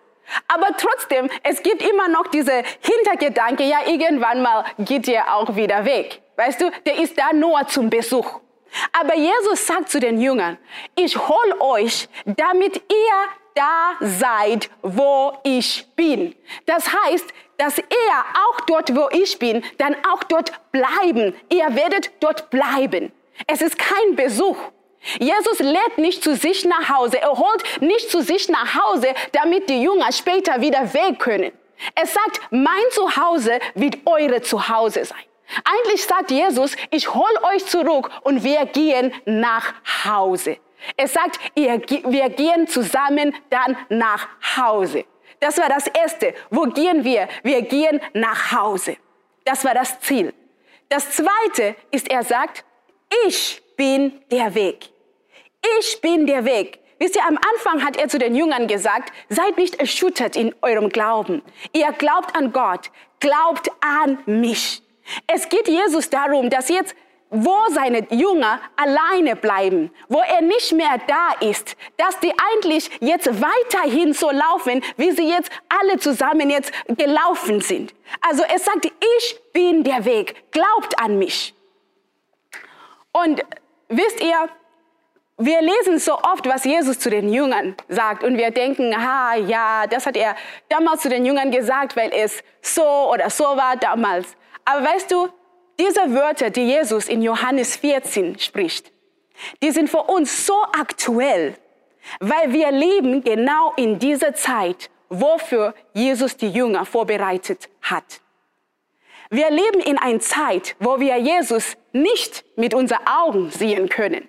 Aber 0.49 0.69
trotzdem, 0.77 1.29
es 1.43 1.63
gibt 1.63 1.83
immer 1.83 2.09
noch 2.09 2.29
diese 2.29 2.63
Hintergedanke, 2.81 3.65
ja, 3.65 3.79
irgendwann 3.87 4.43
mal 4.43 4.65
geht 4.79 5.09
er 5.09 5.35
auch 5.35 5.57
wieder 5.57 5.85
weg. 5.85 6.23
Weißt 6.37 6.61
du, 6.61 6.71
der 6.87 6.99
ist 7.01 7.19
da 7.19 7.33
nur 7.33 7.67
zum 7.67 7.91
Besuch. 7.91 8.41
Aber 8.93 9.15
Jesus 9.15 9.67
sagt 9.67 9.91
zu 9.91 10.01
den 10.01 10.21
Jüngern, 10.21 10.59
ich 10.95 11.17
hol 11.17 11.55
euch, 11.61 12.09
damit 12.25 12.77
ihr 12.77 13.29
da 13.55 13.93
seid, 14.01 14.71
wo 14.83 15.37
ich 15.43 15.87
bin. 15.95 16.35
Das 16.67 16.87
heißt, 16.93 17.27
dass 17.59 17.79
ihr 17.79 17.85
auch 18.49 18.61
dort, 18.63 18.95
wo 18.97 19.09
ich 19.13 19.39
bin, 19.39 19.63
dann 19.79 19.95
auch 20.13 20.25
dort 20.25 20.53
bleiben. 20.73 21.35
Ihr 21.51 21.75
werdet 21.75 22.11
dort 22.21 22.51
bleiben. 22.51 23.13
Es 23.47 23.63
ist 23.63 23.79
kein 23.79 24.17
Besuch. 24.17 24.57
Jesus 25.19 25.59
lädt 25.59 25.99
nicht 25.99 26.23
zu 26.23 26.37
sich 26.37 26.65
nach 26.65 26.89
Hause. 26.89 27.21
Er 27.21 27.37
holt 27.37 27.63
nicht 27.81 28.11
zu 28.11 28.23
sich 28.23 28.49
nach 28.49 28.81
Hause, 28.83 29.09
damit 29.33 29.69
die 29.69 29.83
Jünger 29.83 30.13
später 30.13 30.61
wieder 30.61 30.95
weg 30.95 31.19
können. 31.19 31.53
Er 31.95 32.07
sagt, 32.07 32.41
mein 32.51 32.91
Zuhause 32.91 33.59
wird 33.75 33.99
eure 34.07 34.41
Zuhause 34.43 35.05
sein. 35.05 35.19
Eigentlich 35.65 36.05
sagt 36.05 36.31
Jesus, 36.31 36.77
ich 36.91 37.13
hol 37.15 37.31
euch 37.55 37.67
zurück 37.67 38.11
und 38.23 38.43
wir 38.45 38.67
gehen 38.67 39.13
nach 39.25 39.75
Hause. 40.05 40.59
Er 40.97 41.09
sagt, 41.09 41.39
wir 41.55 41.79
gehen 42.31 42.67
zusammen 42.67 43.35
dann 43.51 43.77
nach 43.89 44.29
Hause. 44.57 45.05
Das 45.41 45.59
war 45.59 45.69
das 45.69 45.87
Erste. 45.87 46.35
Wo 46.51 46.63
gehen 46.63 47.05
wir? 47.05 47.29
Wir 47.43 47.63
gehen 47.63 48.01
nach 48.15 48.53
Hause. 48.53 48.97
Das 49.45 49.65
war 49.65 49.75
das 49.75 50.01
Ziel. 50.01 50.33
Das 50.89 51.11
Zweite 51.11 51.75
ist, 51.91 52.11
er 52.11 52.23
sagt, 52.23 52.65
ich 53.27 53.63
bin 53.77 54.21
der 54.31 54.55
Weg. 54.55 54.91
Ich 55.79 56.01
bin 56.01 56.27
der 56.27 56.45
Weg. 56.45 56.81
Wisst 56.99 57.17
ihr, 57.17 57.27
am 57.27 57.39
Anfang 57.53 57.85
hat 57.85 57.97
er 57.97 58.09
zu 58.09 58.19
den 58.19 58.37
Jüngern 58.37 58.69
gesagt, 58.69 59.13
seid 59.29 59.57
nicht 59.57 59.77
erschüttert 59.81 60.37
in 60.37 60.55
eurem 60.63 60.89
Glauben. 60.89 61.43
Ihr 61.73 61.91
glaubt 61.93 62.37
an 62.37 62.53
Gott, 62.53 62.91
glaubt 63.19 63.71
an 63.81 64.19
mich. 64.27 64.82
Es 65.27 65.49
geht 65.49 65.69
Jesus 65.69 66.11
darum, 66.11 66.51
dass 66.51 66.69
jetzt 66.69 66.95
wo 67.35 67.57
seine 67.71 68.07
Jünger 68.11 68.61
alleine 68.77 69.37
bleiben, 69.37 69.91
wo 70.09 70.21
er 70.21 70.43
nicht 70.43 70.71
mehr 70.73 70.99
da 71.07 71.49
ist, 71.49 71.77
dass 71.97 72.21
die 72.21 72.31
eigentlich 72.31 72.91
jetzt 73.01 73.27
weiterhin 73.41 74.13
so 74.13 74.31
laufen, 74.31 74.85
wie 74.99 75.13
sie 75.13 75.31
jetzt 75.31 75.51
alle 75.71 75.99
zusammen 75.99 76.51
jetzt 76.51 76.73
gelaufen 76.89 77.63
sind. 77.63 77.95
Also 78.21 78.43
er 78.43 78.59
sagt, 78.59 78.85
ich 78.85 79.41
bin 79.55 79.83
der 79.83 80.05
Weg, 80.05 80.53
glaubt 80.53 81.01
an 81.03 81.19
mich. 81.19 81.55
Und 83.13 83.43
wisst 83.89 84.23
ihr, 84.23 84.51
wir 85.39 85.63
lesen 85.63 85.99
so 85.99 86.19
oft, 86.19 86.47
was 86.47 86.65
Jesus 86.65 86.99
zu 86.99 87.09
den 87.09 87.33
Jüngern 87.33 87.75
sagt 87.89 88.25
und 88.25 88.37
wir 88.37 88.51
denken, 88.51 88.95
ah 88.95 89.35
ja, 89.37 89.87
das 89.87 90.05
hat 90.05 90.19
er 90.19 90.37
damals 90.69 91.01
zu 91.01 91.09
den 91.09 91.25
Jüngern 91.25 91.51
gesagt, 91.51 91.97
weil 91.97 92.13
es 92.13 92.45
so 92.61 93.11
oder 93.11 93.31
so 93.31 93.45
war 93.45 93.77
damals. 93.77 94.37
Aber 94.65 94.85
weißt 94.85 95.11
du, 95.11 95.29
diese 95.79 96.15
Wörter, 96.15 96.51
die 96.51 96.63
Jesus 96.63 97.09
in 97.09 97.23
Johannes 97.23 97.77
14 97.77 98.39
spricht, 98.39 98.93
die 99.63 99.71
sind 99.71 99.91
für 99.91 100.03
uns 100.03 100.47
so 100.47 100.63
aktuell, 100.79 101.57
weil 102.21 102.53
wir 102.53 102.71
leben 102.71 103.23
genau 103.23 103.73
in 103.77 103.99
dieser 103.99 104.35
Zeit, 104.35 104.91
wofür 105.09 105.75
Jesus 105.93 106.37
die 106.37 106.51
Jünger 106.51 106.85
vorbereitet 106.85 107.69
hat. 107.83 108.21
Wir 109.31 109.51
leben 109.51 109.81
in 109.81 109.99
einer 109.99 110.21
Zeit, 110.21 110.77
wo 110.79 111.01
wir 111.01 111.17
Jesus 111.17 111.77
nicht 111.93 112.45
mit 112.57 112.75
unseren 112.75 113.07
Augen 113.07 113.51
sehen 113.51 113.89
können. 113.89 114.29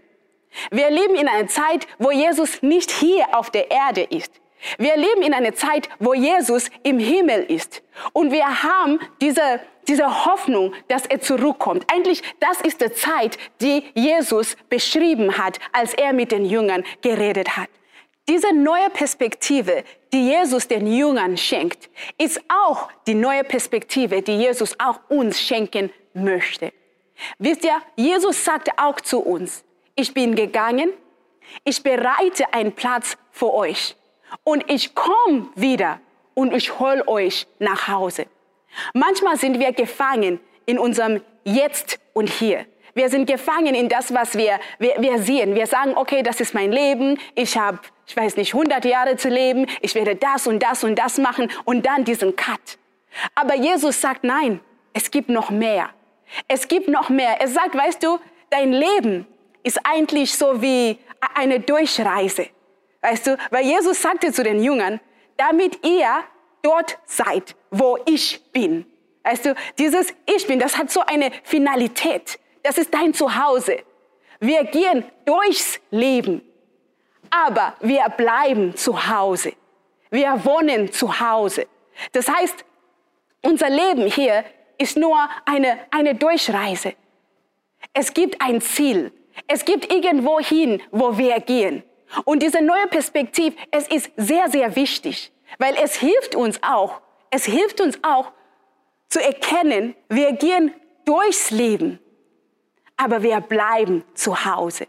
Wir 0.71 0.89
leben 0.89 1.15
in 1.15 1.27
einer 1.27 1.47
Zeit, 1.47 1.87
wo 1.99 2.11
Jesus 2.11 2.61
nicht 2.61 2.91
hier 2.91 3.37
auf 3.37 3.49
der 3.49 3.69
Erde 3.69 4.03
ist. 4.03 4.31
Wir 4.77 4.95
leben 4.95 5.21
in 5.21 5.33
einer 5.33 5.53
Zeit, 5.53 5.89
wo 5.99 6.13
Jesus 6.13 6.69
im 6.83 6.99
Himmel 6.99 7.43
ist. 7.43 7.83
Und 8.13 8.31
wir 8.31 8.63
haben 8.63 8.99
diese, 9.21 9.59
diese 9.87 10.25
Hoffnung, 10.25 10.73
dass 10.87 11.05
er 11.05 11.21
zurückkommt. 11.21 11.85
Eigentlich, 11.91 12.21
das 12.39 12.61
ist 12.61 12.81
die 12.81 12.91
Zeit, 12.91 13.37
die 13.61 13.83
Jesus 13.93 14.55
beschrieben 14.69 15.37
hat, 15.37 15.59
als 15.71 15.93
er 15.93 16.13
mit 16.13 16.31
den 16.31 16.45
Jüngern 16.45 16.83
geredet 17.01 17.57
hat. 17.57 17.69
Diese 18.29 18.53
neue 18.53 18.89
Perspektive, 18.89 19.83
die 20.13 20.29
Jesus 20.29 20.67
den 20.69 20.87
Jüngern 20.87 21.35
schenkt, 21.35 21.89
ist 22.17 22.41
auch 22.47 22.87
die 23.05 23.15
neue 23.15 23.43
Perspektive, 23.43 24.21
die 24.21 24.37
Jesus 24.37 24.79
auch 24.79 24.99
uns 25.09 25.41
schenken 25.41 25.91
möchte. 26.13 26.71
Wisst 27.37 27.65
ihr, 27.65 27.81
Jesus 27.97 28.43
sagte 28.43 28.71
auch 28.77 29.01
zu 29.01 29.19
uns, 29.19 29.65
ich 29.95 30.13
bin 30.13 30.35
gegangen, 30.35 30.93
ich 31.65 31.83
bereite 31.83 32.53
einen 32.53 32.71
Platz 32.71 33.17
für 33.31 33.53
euch 33.53 33.95
und 34.43 34.69
ich 34.69 34.95
komme 34.95 35.49
wieder 35.55 35.99
und 36.33 36.53
ich 36.53 36.79
hol 36.79 37.03
euch 37.07 37.47
nach 37.59 37.87
Hause. 37.87 38.25
Manchmal 38.93 39.37
sind 39.37 39.59
wir 39.59 39.71
gefangen 39.71 40.39
in 40.65 40.79
unserem 40.79 41.21
Jetzt 41.43 41.99
und 42.13 42.29
Hier. 42.29 42.65
Wir 42.95 43.09
sind 43.09 43.25
gefangen 43.25 43.73
in 43.73 43.89
das, 43.89 44.13
was 44.13 44.37
wir, 44.37 44.59
wir, 44.77 44.95
wir 44.99 45.17
sehen. 45.19 45.55
Wir 45.55 45.65
sagen, 45.65 45.93
okay, 45.95 46.21
das 46.21 46.39
ist 46.39 46.53
mein 46.53 46.71
Leben. 46.71 47.19
Ich 47.33 47.57
habe, 47.57 47.79
ich 48.05 48.15
weiß 48.15 48.37
nicht, 48.37 48.53
100 48.53 48.85
Jahre 48.85 49.17
zu 49.17 49.29
leben. 49.29 49.65
Ich 49.81 49.95
werde 49.95 50.15
das 50.15 50.45
und 50.45 50.61
das 50.61 50.83
und 50.83 50.95
das 50.99 51.17
machen 51.17 51.51
und 51.65 51.85
dann 51.85 52.03
diesen 52.03 52.35
Cut. 52.35 52.77
Aber 53.33 53.55
Jesus 53.55 53.99
sagt, 53.99 54.23
nein, 54.23 54.59
es 54.93 55.09
gibt 55.09 55.29
noch 55.29 55.49
mehr. 55.49 55.89
Es 56.47 56.67
gibt 56.67 56.87
noch 56.87 57.09
mehr. 57.09 57.41
Er 57.41 57.47
sagt, 57.47 57.75
weißt 57.75 58.03
du, 58.03 58.19
dein 58.51 58.71
Leben 58.71 59.25
ist 59.63 59.79
eigentlich 59.83 60.33
so 60.33 60.61
wie 60.61 60.99
eine 61.33 61.59
Durchreise. 61.59 62.47
Weißt 63.03 63.27
du, 63.27 63.37
weil 63.51 63.65
Jesus 63.65 64.01
sagte 64.01 64.31
zu 64.31 64.43
den 64.43 64.63
Jüngern, 64.63 65.01
damit 65.35 65.85
ihr 65.85 66.23
dort 66.61 66.97
seid, 67.05 67.55
wo 67.69 67.99
ich 68.05 68.41
bin. 68.53 68.85
Weißt 69.23 69.45
du, 69.45 69.55
dieses 69.77 70.13
Ich 70.25 70.47
bin, 70.47 70.57
das 70.57 70.77
hat 70.77 70.89
so 70.89 71.01
eine 71.01 71.31
Finalität. 71.43 72.39
Das 72.63 72.77
ist 72.77 72.93
dein 72.93 73.13
Zuhause. 73.13 73.79
Wir 74.39 74.63
gehen 74.63 75.03
durchs 75.25 75.81
Leben, 75.91 76.41
aber 77.29 77.75
wir 77.81 78.05
bleiben 78.15 78.73
zu 78.75 79.07
Hause. 79.07 79.51
Wir 80.09 80.45
wohnen 80.45 80.91
zu 80.91 81.19
Hause. 81.19 81.67
Das 82.13 82.29
heißt, 82.29 82.63
unser 83.41 83.69
Leben 83.69 84.07
hier 84.07 84.45
ist 84.77 84.95
nur 84.95 85.17
eine, 85.45 85.79
eine 85.91 86.15
Durchreise. 86.15 86.93
Es 87.93 88.13
gibt 88.13 88.41
ein 88.41 88.61
Ziel. 88.61 89.11
Es 89.47 89.65
gibt 89.65 89.91
irgendwo 89.93 90.39
hin, 90.39 90.81
wo 90.91 91.17
wir 91.17 91.39
gehen. 91.41 91.83
Und 92.25 92.43
diese 92.43 92.61
neue 92.61 92.87
Perspektive, 92.87 93.55
es 93.71 93.87
ist 93.87 94.11
sehr, 94.17 94.49
sehr 94.49 94.75
wichtig, 94.75 95.31
weil 95.57 95.75
es 95.81 95.95
hilft 95.95 96.35
uns 96.35 96.59
auch, 96.61 97.01
es 97.29 97.45
hilft 97.45 97.81
uns 97.81 97.99
auch 98.03 98.31
zu 99.09 99.21
erkennen, 99.21 99.95
wir 100.09 100.33
gehen 100.33 100.73
durchs 101.05 101.51
Leben, 101.51 101.99
aber 102.97 103.23
wir 103.23 103.41
bleiben 103.41 104.03
zu 104.13 104.45
Hause. 104.45 104.87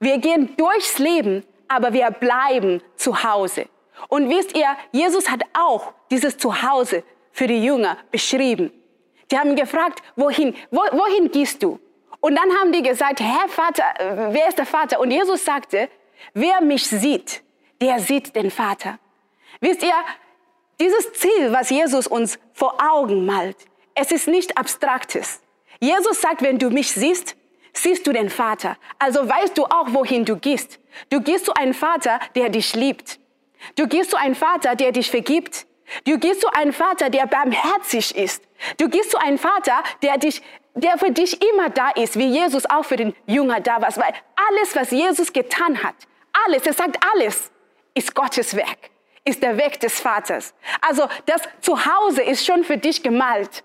Wir 0.00 0.18
gehen 0.18 0.54
durchs 0.56 0.98
Leben, 0.98 1.44
aber 1.68 1.92
wir 1.92 2.10
bleiben 2.10 2.82
zu 2.96 3.22
Hause. 3.22 3.66
Und 4.08 4.28
wisst 4.28 4.56
ihr, 4.56 4.76
Jesus 4.92 5.28
hat 5.28 5.42
auch 5.54 5.92
dieses 6.10 6.38
Zuhause 6.38 7.02
für 7.32 7.46
die 7.46 7.62
Jünger 7.64 7.96
beschrieben. 8.10 8.72
Die 9.30 9.38
haben 9.38 9.56
gefragt, 9.56 10.02
wohin, 10.16 10.54
wo, 10.70 10.80
wohin 10.92 11.30
gehst 11.30 11.62
du? 11.62 11.78
Und 12.20 12.36
dann 12.36 12.50
haben 12.58 12.72
die 12.72 12.82
gesagt, 12.82 13.20
Herr 13.20 13.48
Vater, 13.48 13.84
äh, 13.98 14.34
wer 14.34 14.48
ist 14.48 14.58
der 14.58 14.66
Vater? 14.66 14.98
Und 14.98 15.10
Jesus 15.10 15.44
sagte, 15.44 15.88
wer 16.34 16.60
mich 16.60 16.86
sieht, 16.86 17.42
der 17.80 18.00
sieht 18.00 18.34
den 18.34 18.50
Vater. 18.50 18.98
Wisst 19.60 19.82
ihr, 19.82 19.94
dieses 20.80 21.12
Ziel, 21.14 21.52
was 21.52 21.70
Jesus 21.70 22.06
uns 22.06 22.38
vor 22.52 22.76
Augen 22.80 23.26
malt, 23.26 23.56
es 23.94 24.12
ist 24.12 24.28
nicht 24.28 24.56
abstraktes. 24.56 25.40
Jesus 25.80 26.20
sagt, 26.20 26.42
wenn 26.42 26.58
du 26.58 26.70
mich 26.70 26.92
siehst, 26.92 27.36
siehst 27.72 28.06
du 28.06 28.12
den 28.12 28.30
Vater. 28.30 28.76
Also 28.98 29.28
weißt 29.28 29.56
du 29.58 29.64
auch, 29.64 29.86
wohin 29.88 30.24
du 30.24 30.36
gehst. 30.36 30.78
Du 31.10 31.20
gehst 31.20 31.46
zu 31.46 31.54
einem 31.54 31.74
Vater, 31.74 32.20
der 32.34 32.48
dich 32.48 32.74
liebt. 32.74 33.18
Du 33.76 33.86
gehst 33.86 34.10
zu 34.10 34.16
einem 34.16 34.34
Vater, 34.34 34.76
der 34.76 34.92
dich 34.92 35.10
vergibt. 35.10 35.66
Du 36.04 36.18
gehst 36.18 36.42
zu 36.42 36.48
einem 36.52 36.72
Vater, 36.72 37.10
der 37.10 37.26
barmherzig 37.26 38.14
ist. 38.16 38.42
Du 38.76 38.88
gehst 38.88 39.10
zu 39.10 39.18
einem 39.18 39.38
Vater, 39.38 39.82
der 40.02 40.18
dich, 40.18 40.42
der 40.74 40.98
für 40.98 41.10
dich 41.10 41.40
immer 41.42 41.70
da 41.70 41.90
ist, 41.90 42.18
wie 42.18 42.26
Jesus 42.26 42.66
auch 42.66 42.84
für 42.84 42.96
den 42.96 43.14
Jünger 43.26 43.60
da 43.60 43.80
war. 43.80 43.96
Weil 43.96 44.14
alles, 44.50 44.76
was 44.76 44.90
Jesus 44.90 45.32
getan 45.32 45.82
hat, 45.82 45.94
alles, 46.46 46.66
er 46.66 46.72
sagt 46.72 46.98
alles, 47.12 47.50
ist 47.94 48.14
Gottes 48.14 48.54
Werk, 48.54 48.90
ist 49.24 49.42
der 49.42 49.56
Weg 49.56 49.80
des 49.80 50.00
Vaters. 50.00 50.54
Also 50.80 51.08
das 51.26 51.42
Zuhause 51.60 52.22
ist 52.22 52.44
schon 52.44 52.64
für 52.64 52.76
dich 52.76 53.02
gemalt. 53.02 53.64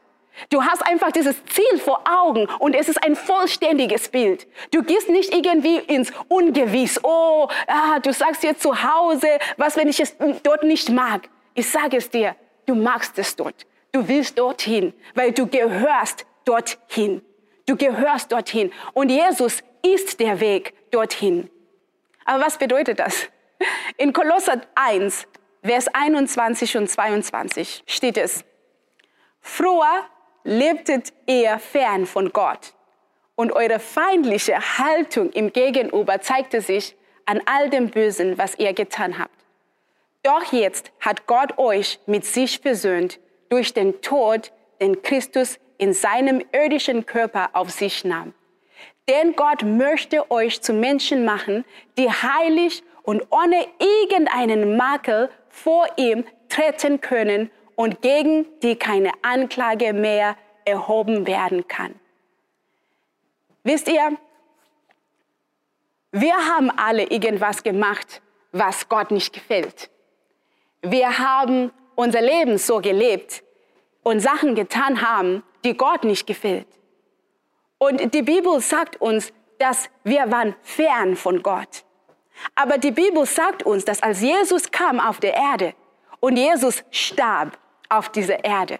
Du 0.49 0.63
hast 0.63 0.85
einfach 0.85 1.11
dieses 1.11 1.35
Ziel 1.45 1.79
vor 1.79 2.01
Augen 2.09 2.47
und 2.59 2.73
es 2.73 2.89
ist 2.89 3.03
ein 3.03 3.15
vollständiges 3.15 4.09
Bild. 4.09 4.47
Du 4.71 4.81
gehst 4.81 5.09
nicht 5.09 5.33
irgendwie 5.33 5.77
ins 5.77 6.11
Ungewiss. 6.27 6.99
Oh, 7.03 7.47
ah, 7.67 7.99
du 7.99 8.11
sagst 8.11 8.43
jetzt 8.43 8.61
zu 8.61 8.83
Hause, 8.83 9.27
was, 9.57 9.77
wenn 9.77 9.87
ich 9.87 9.99
es 9.99 10.15
dort 10.41 10.63
nicht 10.63 10.89
mag? 10.89 11.29
Ich 11.53 11.69
sage 11.69 11.97
es 11.97 12.09
dir, 12.09 12.35
du 12.65 12.73
magst 12.73 13.17
es 13.19 13.35
dort. 13.35 13.67
Du 13.91 14.07
willst 14.07 14.39
dorthin, 14.39 14.93
weil 15.13 15.31
du 15.31 15.45
gehörst 15.45 16.25
dorthin. 16.45 17.21
Du 17.67 17.77
gehörst 17.77 18.31
dorthin. 18.31 18.71
Und 18.93 19.09
Jesus 19.09 19.59
ist 19.83 20.19
der 20.19 20.39
Weg 20.39 20.73
dorthin. 20.89 21.49
Aber 22.25 22.45
was 22.45 22.57
bedeutet 22.57 22.99
das? 22.99 23.29
In 23.97 24.13
Kolosser 24.13 24.61
1, 24.75 25.27
Vers 25.63 25.87
21 25.87 26.77
und 26.77 26.89
22 26.89 27.83
steht 27.87 28.17
es, 28.17 28.43
Früher 29.39 30.05
lebtet 30.43 31.13
ihr 31.25 31.59
fern 31.59 32.05
von 32.05 32.31
Gott 32.31 32.73
und 33.35 33.51
eure 33.51 33.79
feindliche 33.79 34.59
Haltung 34.77 35.31
im 35.31 35.51
Gegenüber 35.51 36.21
zeigte 36.21 36.61
sich 36.61 36.95
an 37.25 37.41
all 37.45 37.69
dem 37.69 37.89
Bösen, 37.89 38.37
was 38.37 38.57
ihr 38.59 38.73
getan 38.73 39.17
habt. 39.17 39.35
Doch 40.23 40.53
jetzt 40.53 40.91
hat 40.99 41.27
Gott 41.27 41.57
euch 41.57 41.99
mit 42.05 42.25
sich 42.25 42.59
versöhnt 42.59 43.19
durch 43.49 43.73
den 43.73 44.01
Tod, 44.01 44.51
den 44.79 45.01
Christus 45.01 45.59
in 45.77 45.93
seinem 45.93 46.43
irdischen 46.51 47.05
Körper 47.05 47.49
auf 47.53 47.69
sich 47.69 48.05
nahm. 48.05 48.33
Denn 49.09 49.35
Gott 49.35 49.63
möchte 49.63 50.31
euch 50.31 50.61
zu 50.61 50.73
Menschen 50.73 51.25
machen, 51.25 51.65
die 51.97 52.09
heilig 52.09 52.83
und 53.03 53.23
ohne 53.31 53.67
irgendeinen 53.79 54.77
Makel 54.77 55.29
vor 55.49 55.87
ihm 55.97 56.23
treten 56.49 57.01
können 57.01 57.51
und 57.75 58.01
gegen 58.01 58.45
die 58.61 58.75
keine 58.75 59.11
Anklage 59.21 59.93
mehr 59.93 60.37
erhoben 60.65 61.27
werden 61.27 61.67
kann. 61.67 61.95
Wisst 63.63 63.87
ihr, 63.87 64.17
wir 66.11 66.35
haben 66.35 66.69
alle 66.69 67.03
irgendwas 67.09 67.63
gemacht, 67.63 68.21
was 68.51 68.87
Gott 68.87 69.11
nicht 69.11 69.33
gefällt. 69.33 69.89
Wir 70.81 71.17
haben 71.17 71.71
unser 71.95 72.21
Leben 72.21 72.57
so 72.57 72.79
gelebt 72.79 73.43
und 74.03 74.19
Sachen 74.19 74.53
getan 74.53 75.01
haben, 75.01 75.43
die 75.63 75.75
Gott 75.75 76.03
nicht 76.03 76.27
gefällt. 76.27 76.67
Und 77.83 78.13
die 78.13 78.21
Bibel 78.21 78.61
sagt 78.61 79.01
uns, 79.01 79.33
dass 79.59 79.89
wir 80.05 80.31
waren 80.31 80.55
fern 80.61 81.17
von 81.17 81.43
Gott. 81.43 81.83
Aber 82.55 82.77
die 82.77 82.91
Bibel 82.91 83.25
sagt 83.25 83.63
uns, 83.63 83.83
dass 83.83 84.01
als 84.01 84.21
Jesus 84.21 84.71
kam 84.71 85.01
auf 85.01 85.19
der 85.19 85.33
Erde 85.33 85.73
und 86.21 86.37
Jesus 86.37 86.81
starb, 86.91 87.57
auf 87.89 88.07
dieser 88.07 88.41
Erde. 88.45 88.79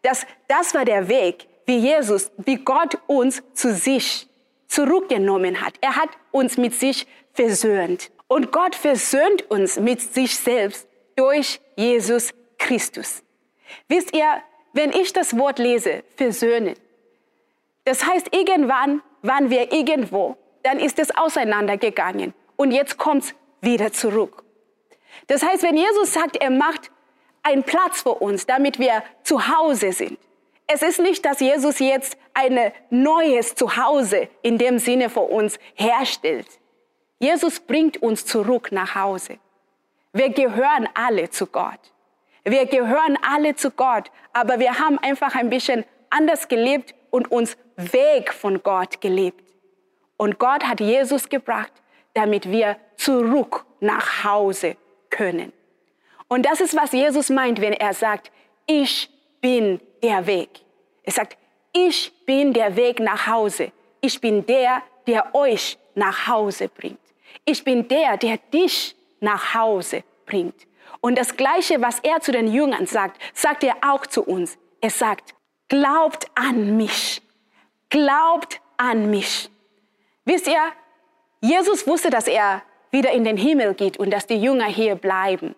Das, 0.00 0.26
das 0.48 0.72
war 0.72 0.86
der 0.86 1.08
Weg, 1.08 1.46
wie 1.66 1.76
Jesus, 1.76 2.30
wie 2.38 2.56
Gott 2.56 2.96
uns 3.06 3.42
zu 3.52 3.74
sich 3.74 4.26
zurückgenommen 4.66 5.60
hat. 5.60 5.74
Er 5.82 5.96
hat 5.96 6.08
uns 6.30 6.56
mit 6.56 6.74
sich 6.74 7.06
versöhnt. 7.34 8.10
Und 8.28 8.50
Gott 8.50 8.74
versöhnt 8.74 9.50
uns 9.50 9.78
mit 9.78 10.00
sich 10.00 10.34
selbst 10.34 10.88
durch 11.16 11.60
Jesus 11.76 12.32
Christus. 12.56 13.22
Wisst 13.88 14.16
ihr, 14.16 14.42
wenn 14.72 14.90
ich 14.92 15.12
das 15.12 15.36
Wort 15.36 15.58
lese, 15.58 16.02
versöhnen, 16.16 16.74
das 17.88 18.04
heißt, 18.04 18.34
irgendwann 18.34 19.02
waren 19.22 19.48
wir 19.48 19.72
irgendwo, 19.72 20.36
dann 20.62 20.78
ist 20.78 20.98
es 20.98 21.16
auseinandergegangen 21.16 22.34
und 22.56 22.70
jetzt 22.70 22.98
kommt 22.98 23.24
es 23.24 23.34
wieder 23.62 23.90
zurück. 23.94 24.44
Das 25.26 25.42
heißt, 25.42 25.62
wenn 25.62 25.78
Jesus 25.78 26.12
sagt, 26.12 26.36
er 26.36 26.50
macht 26.50 26.90
ein 27.42 27.62
Platz 27.62 28.02
für 28.02 28.16
uns, 28.16 28.44
damit 28.44 28.78
wir 28.78 29.02
zu 29.22 29.48
Hause 29.48 29.92
sind. 29.92 30.18
Es 30.66 30.82
ist 30.82 31.00
nicht, 31.00 31.24
dass 31.24 31.40
Jesus 31.40 31.78
jetzt 31.78 32.18
ein 32.34 32.72
neues 32.90 33.54
Zuhause 33.54 34.28
in 34.42 34.58
dem 34.58 34.78
Sinne 34.78 35.08
für 35.08 35.20
uns 35.20 35.58
herstellt. 35.74 36.46
Jesus 37.18 37.58
bringt 37.58 38.02
uns 38.02 38.26
zurück 38.26 38.70
nach 38.70 38.96
Hause. 38.96 39.38
Wir 40.12 40.28
gehören 40.28 40.90
alle 40.92 41.30
zu 41.30 41.46
Gott. 41.46 41.80
Wir 42.44 42.66
gehören 42.66 43.16
alle 43.22 43.56
zu 43.56 43.70
Gott, 43.70 44.10
aber 44.34 44.58
wir 44.58 44.78
haben 44.78 44.98
einfach 44.98 45.34
ein 45.34 45.48
bisschen 45.48 45.86
anders 46.10 46.48
gelebt 46.48 46.94
und 47.10 47.30
uns 47.30 47.56
weg 47.76 48.32
von 48.32 48.62
Gott 48.62 49.00
gelebt. 49.00 49.44
Und 50.16 50.38
Gott 50.38 50.64
hat 50.64 50.80
Jesus 50.80 51.28
gebracht, 51.28 51.72
damit 52.14 52.50
wir 52.50 52.76
zurück 52.96 53.64
nach 53.80 54.24
Hause 54.24 54.76
können. 55.10 55.52
Und 56.28 56.44
das 56.44 56.60
ist, 56.60 56.76
was 56.76 56.92
Jesus 56.92 57.30
meint, 57.30 57.60
wenn 57.60 57.72
er 57.72 57.94
sagt, 57.94 58.30
ich 58.66 59.08
bin 59.40 59.80
der 60.02 60.26
Weg. 60.26 60.50
Er 61.02 61.12
sagt, 61.12 61.38
ich 61.72 62.12
bin 62.26 62.52
der 62.52 62.76
Weg 62.76 63.00
nach 63.00 63.26
Hause. 63.26 63.72
Ich 64.00 64.20
bin 64.20 64.44
der, 64.44 64.82
der 65.06 65.34
euch 65.34 65.78
nach 65.94 66.26
Hause 66.26 66.68
bringt. 66.68 67.00
Ich 67.44 67.64
bin 67.64 67.88
der, 67.88 68.16
der 68.16 68.38
dich 68.52 68.94
nach 69.20 69.54
Hause 69.54 70.04
bringt. 70.26 70.66
Und 71.00 71.18
das 71.18 71.36
Gleiche, 71.36 71.80
was 71.80 72.00
er 72.00 72.20
zu 72.20 72.32
den 72.32 72.52
Jüngern 72.52 72.86
sagt, 72.86 73.20
sagt 73.32 73.64
er 73.64 73.76
auch 73.82 74.06
zu 74.06 74.22
uns. 74.22 74.58
Er 74.80 74.90
sagt, 74.90 75.34
glaubt 75.68 76.26
an 76.34 76.76
mich. 76.76 77.22
Glaubt 77.90 78.60
an 78.76 79.10
mich. 79.10 79.50
Wisst 80.24 80.46
ihr, 80.46 80.60
Jesus 81.40 81.86
wusste, 81.86 82.10
dass 82.10 82.26
er 82.26 82.62
wieder 82.90 83.12
in 83.12 83.24
den 83.24 83.36
Himmel 83.36 83.74
geht 83.74 83.98
und 83.98 84.10
dass 84.10 84.26
die 84.26 84.40
Jünger 84.40 84.66
hier 84.66 84.94
bleiben. 84.94 85.54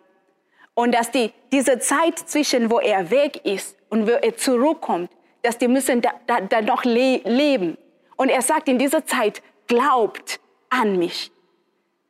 Und 0.74 0.94
dass 0.94 1.10
die, 1.10 1.32
diese 1.52 1.78
Zeit 1.78 2.18
zwischen, 2.18 2.70
wo 2.70 2.78
er 2.78 3.10
weg 3.10 3.44
ist 3.44 3.76
und 3.88 4.06
wo 4.06 4.12
er 4.12 4.36
zurückkommt, 4.36 5.10
dass 5.42 5.58
die 5.58 5.68
müssen 5.68 6.00
da, 6.00 6.10
da, 6.26 6.40
da 6.40 6.60
noch 6.60 6.84
le 6.84 7.20
leben. 7.24 7.76
Und 8.16 8.28
er 8.28 8.42
sagt 8.42 8.68
in 8.68 8.78
dieser 8.78 9.04
Zeit, 9.04 9.42
glaubt 9.66 10.40
an 10.68 10.98
mich. 10.98 11.32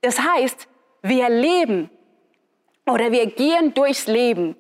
Das 0.00 0.18
heißt, 0.18 0.68
wir 1.02 1.28
leben 1.28 1.90
oder 2.86 3.12
wir 3.12 3.26
gehen 3.26 3.72
durchs 3.74 4.06
Leben 4.06 4.56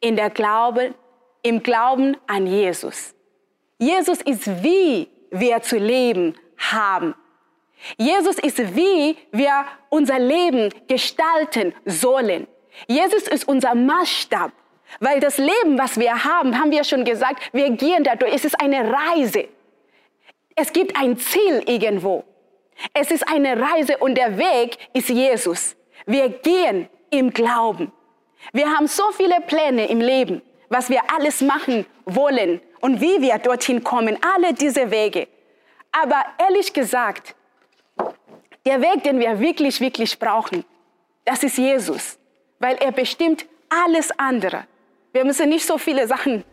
in 0.00 0.16
der 0.16 0.30
Glaube, 0.30 0.94
im 1.42 1.62
Glauben 1.62 2.16
an 2.26 2.46
Jesus. 2.46 3.14
Jesus 3.78 4.20
ist 4.22 4.62
wie 4.62 5.08
wir 5.30 5.62
zu 5.62 5.78
leben 5.78 6.34
haben. 6.58 7.14
Jesus 7.96 8.38
ist 8.38 8.58
wie 8.76 9.16
wir 9.32 9.64
unser 9.88 10.18
Leben 10.18 10.72
gestalten 10.86 11.74
sollen. 11.86 12.46
Jesus 12.86 13.22
ist 13.22 13.48
unser 13.48 13.74
Maßstab, 13.74 14.52
weil 15.00 15.20
das 15.20 15.38
Leben, 15.38 15.78
was 15.78 15.98
wir 15.98 16.24
haben, 16.24 16.58
haben 16.58 16.70
wir 16.70 16.84
schon 16.84 17.04
gesagt, 17.04 17.42
wir 17.52 17.70
gehen 17.70 18.04
dadurch. 18.04 18.34
Es 18.34 18.44
ist 18.44 18.60
eine 18.60 18.92
Reise. 18.92 19.48
Es 20.54 20.72
gibt 20.72 20.96
ein 20.96 21.16
Ziel 21.16 21.62
irgendwo. 21.66 22.24
Es 22.92 23.10
ist 23.10 23.26
eine 23.28 23.60
Reise 23.60 23.98
und 23.98 24.16
der 24.16 24.38
Weg 24.38 24.76
ist 24.92 25.08
Jesus. 25.08 25.76
Wir 26.06 26.28
gehen 26.28 26.88
im 27.10 27.30
Glauben. 27.30 27.92
Wir 28.52 28.68
haben 28.68 28.86
so 28.86 29.10
viele 29.12 29.40
Pläne 29.42 29.86
im 29.86 30.00
Leben, 30.00 30.42
was 30.70 30.88
wir 30.88 31.02
alles 31.14 31.42
machen 31.42 31.84
wollen 32.06 32.62
und 32.80 33.02
wie 33.02 33.20
wir 33.20 33.36
dorthin 33.38 33.84
kommen, 33.84 34.16
alle 34.34 34.54
diese 34.54 34.90
Wege. 34.90 35.28
Aber 35.92 36.24
ehrlich 36.38 36.72
gesagt, 36.72 37.34
der 38.64 38.80
Weg, 38.80 39.04
den 39.04 39.18
wir 39.18 39.38
wirklich, 39.40 39.80
wirklich 39.80 40.18
brauchen, 40.18 40.64
das 41.26 41.42
ist 41.42 41.58
Jesus 41.58 42.20
weil 42.60 42.76
er 42.76 42.92
bestimmt 42.92 43.46
alles 43.68 44.10
andere. 44.16 44.64
Wir 45.12 45.24
müssen 45.24 45.48
nicht 45.48 45.66
so 45.66 45.78
viele 45.78 46.06
Sachen 46.06 46.44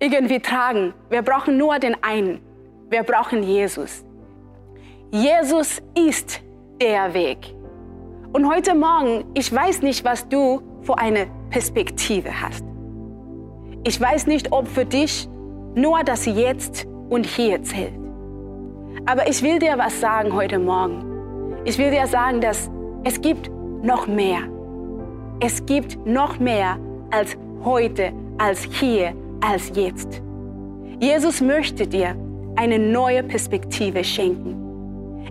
irgendwie 0.00 0.40
tragen. 0.40 0.92
Wir 1.08 1.22
brauchen 1.22 1.56
nur 1.56 1.78
den 1.78 2.02
einen. 2.02 2.40
Wir 2.88 3.04
brauchen 3.04 3.44
Jesus. 3.44 4.04
Jesus 5.12 5.80
ist 5.94 6.40
der 6.80 7.14
Weg. 7.14 7.54
Und 8.32 8.50
heute 8.50 8.74
Morgen, 8.74 9.24
ich 9.34 9.54
weiß 9.54 9.82
nicht, 9.82 10.04
was 10.04 10.26
du 10.26 10.62
für 10.80 10.98
eine 10.98 11.30
Perspektive 11.50 12.40
hast. 12.40 12.64
Ich 13.84 14.00
weiß 14.00 14.28
nicht, 14.28 14.52
ob 14.52 14.68
für 14.68 14.84
dich 14.84 15.28
nur 15.74 16.04
das 16.04 16.24
Jetzt 16.24 16.86
und 17.10 17.26
Hier 17.26 17.60
zählt. 17.64 17.92
Aber 19.06 19.28
ich 19.28 19.42
will 19.42 19.58
dir 19.58 19.76
was 19.76 20.00
sagen 20.00 20.32
heute 20.32 20.60
Morgen. 20.60 21.04
Ich 21.64 21.78
will 21.78 21.90
dir 21.90 22.06
sagen, 22.06 22.40
dass 22.40 22.70
es 23.02 23.20
gibt 23.20 23.50
noch 23.82 24.06
mehr. 24.06 24.38
Es 25.40 25.66
gibt 25.66 25.98
noch 26.06 26.38
mehr 26.38 26.78
als 27.10 27.36
heute, 27.64 28.12
als 28.38 28.62
hier, 28.62 29.14
als 29.40 29.72
jetzt. 29.74 30.22
Jesus 31.00 31.40
möchte 31.40 31.84
dir 31.84 32.14
eine 32.54 32.78
neue 32.78 33.24
Perspektive 33.24 34.04
schenken. 34.04 34.54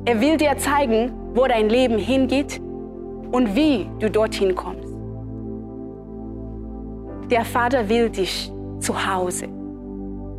Er 0.04 0.20
will 0.20 0.36
dir 0.36 0.58
zeigen, 0.58 1.14
wo 1.34 1.48
dein 1.48 1.70
Leben 1.70 1.98
hingeht 1.98 2.60
und 3.32 3.56
wie 3.56 3.88
du 4.00 4.10
dorthin 4.10 4.54
kommst. 4.54 4.81
Der 7.32 7.46
Vater 7.46 7.88
will 7.88 8.10
dich 8.10 8.52
zu 8.80 8.94
Hause. 8.94 9.46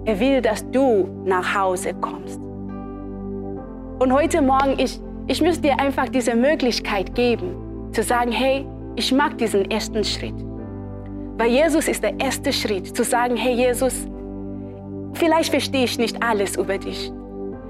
Er 0.04 0.20
will, 0.20 0.42
dass 0.42 0.70
du 0.70 1.08
nach 1.24 1.54
Hause 1.54 1.94
kommst. 1.94 2.38
Und 3.98 4.12
heute 4.12 4.42
Morgen, 4.42 4.78
ich, 4.78 5.00
ich 5.26 5.40
möchte 5.40 5.62
dir 5.62 5.80
einfach 5.80 6.10
diese 6.10 6.36
Möglichkeit 6.36 7.14
geben, 7.14 7.88
zu 7.92 8.02
sagen, 8.02 8.30
hey, 8.30 8.66
ich 8.96 9.10
mag 9.10 9.38
diesen 9.38 9.70
ersten 9.70 10.04
Schritt. 10.04 10.34
Weil 11.38 11.52
Jesus 11.52 11.88
ist 11.88 12.02
der 12.02 12.20
erste 12.20 12.52
Schritt, 12.52 12.94
zu 12.94 13.04
sagen, 13.04 13.36
hey 13.36 13.54
Jesus, 13.54 14.06
vielleicht 15.14 15.48
verstehe 15.48 15.84
ich 15.84 15.98
nicht 15.98 16.22
alles 16.22 16.56
über 16.56 16.76
dich, 16.76 17.10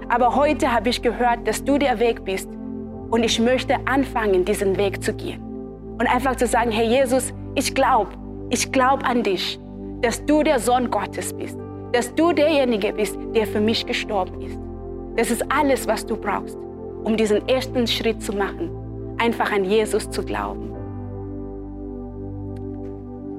aber 0.09 0.35
heute 0.35 0.73
habe 0.73 0.89
ich 0.89 1.01
gehört, 1.01 1.47
dass 1.47 1.63
du 1.63 1.79
der 1.79 2.01
Weg 2.01 2.25
bist 2.25 2.49
und 3.11 3.23
ich 3.23 3.39
möchte 3.39 3.77
anfangen, 3.87 4.45
diesen 4.45 4.77
Weg 4.77 5.01
zu 5.01 5.15
gehen. 5.15 5.41
Und 5.93 6.13
einfach 6.13 6.35
zu 6.35 6.49
sagen, 6.49 6.73
hey 6.73 6.89
Jesus, 6.89 7.33
ich 7.55 7.73
glaube, 7.73 8.11
ich 8.53 8.71
glaube 8.71 9.05
an 9.07 9.23
dich, 9.23 9.59
dass 10.03 10.25
du 10.27 10.43
der 10.43 10.59
Sohn 10.61 10.91
Gottes 10.91 11.33
bist, 11.33 11.59
dass 11.93 12.15
du 12.15 12.33
derjenige 12.33 12.93
bist, 12.93 13.19
der 13.35 13.47
für 13.47 13.61
mich 13.61 13.87
gestorben 13.87 14.43
ist. 14.43 14.59
Das 15.17 15.31
ist 15.31 15.43
alles, 15.51 15.89
was 15.89 16.05
du 16.05 16.17
brauchst, 16.17 16.59
um 17.03 17.17
diesen 17.17 17.49
ersten 17.49 17.87
Schritt 17.87 18.23
zu 18.23 18.35
machen, 18.35 18.71
einfach 19.19 19.51
an 19.53 19.65
Jesus 19.65 20.11
zu 20.11 20.23
glauben. 20.23 20.71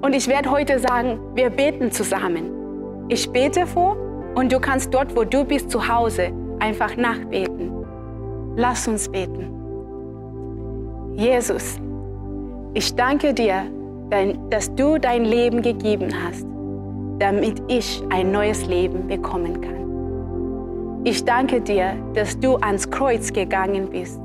Und 0.02 0.16
ich 0.16 0.28
werde 0.28 0.50
heute 0.50 0.80
sagen, 0.80 1.20
wir 1.36 1.52
beten 1.52 1.92
zusammen. 1.92 3.06
Ich 3.08 3.30
bete 3.30 3.68
vor 3.68 3.96
und 4.34 4.52
du 4.52 4.60
kannst 4.60 4.92
dort, 4.94 5.16
wo 5.16 5.24
du 5.24 5.46
bist, 5.46 5.70
zu 5.70 5.88
Hause, 5.88 6.32
einfach 6.60 6.98
nachbeten. 6.98 7.72
Lass 8.56 8.88
uns 8.88 9.08
beten. 9.10 9.52
Jesus, 11.16 11.80
ich 12.74 12.96
danke 12.96 13.34
dir, 13.34 13.66
dass 14.50 14.74
du 14.76 14.98
dein 14.98 15.26
Leben 15.26 15.62
gegeben 15.62 16.10
hast, 16.24 16.46
damit 17.20 17.62
ich 17.68 18.02
ein 18.10 18.32
neues 18.32 18.66
Leben 18.68 19.08
bekommen 19.08 19.62
kann. 19.62 21.04
Ich 21.06 21.26
danke 21.26 21.60
dir, 21.60 21.96
dass 22.14 22.40
du 22.40 22.56
ans 22.58 22.90
Kreuz 22.90 23.34
gegangen 23.34 23.90
bist, 23.90 24.20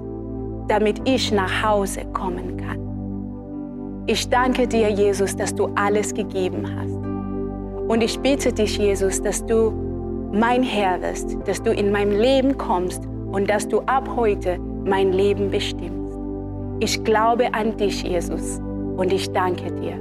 damit 0.68 1.00
ich 1.08 1.32
nach 1.32 1.62
Hause 1.62 2.04
kommen 2.12 2.56
kann. 2.56 4.04
Ich 4.06 4.28
danke 4.28 4.66
dir, 4.66 4.88
Jesus, 4.90 5.36
dass 5.36 5.54
du 5.54 5.70
alles 5.74 6.14
gegeben 6.14 6.64
hast. 6.76 6.94
Und 7.90 8.02
ich 8.02 8.18
bitte 8.20 8.52
dich, 8.52 8.78
Jesus, 8.78 9.20
dass 9.20 9.44
du 9.44 9.72
mein 10.32 10.62
Herr 10.62 11.00
wirst, 11.02 11.36
dass 11.46 11.62
du 11.62 11.72
in 11.72 11.90
mein 11.90 12.12
Leben 12.12 12.56
kommst 12.56 13.02
und 13.32 13.50
dass 13.50 13.66
du 13.66 13.80
ab 13.80 14.08
heute 14.14 14.58
mein 14.84 15.12
Leben 15.12 15.50
bestimmst. 15.50 16.16
Ich 16.80 17.02
glaube 17.02 17.52
an 17.54 17.76
dich, 17.76 18.02
Jesus, 18.02 18.60
und 18.98 19.12
ich 19.12 19.30
danke 19.32 19.72
dir. 19.72 19.92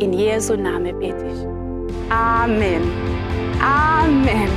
In 0.00 0.14
Jesu 0.14 0.56
Namen 0.56 0.98
bete 0.98 1.26
ich. 1.26 2.10
Amen. 2.10 2.82
Amen. 3.60 4.48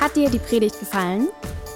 Hat 0.00 0.16
dir 0.16 0.30
die 0.30 0.38
Predigt 0.38 0.80
gefallen? 0.80 1.28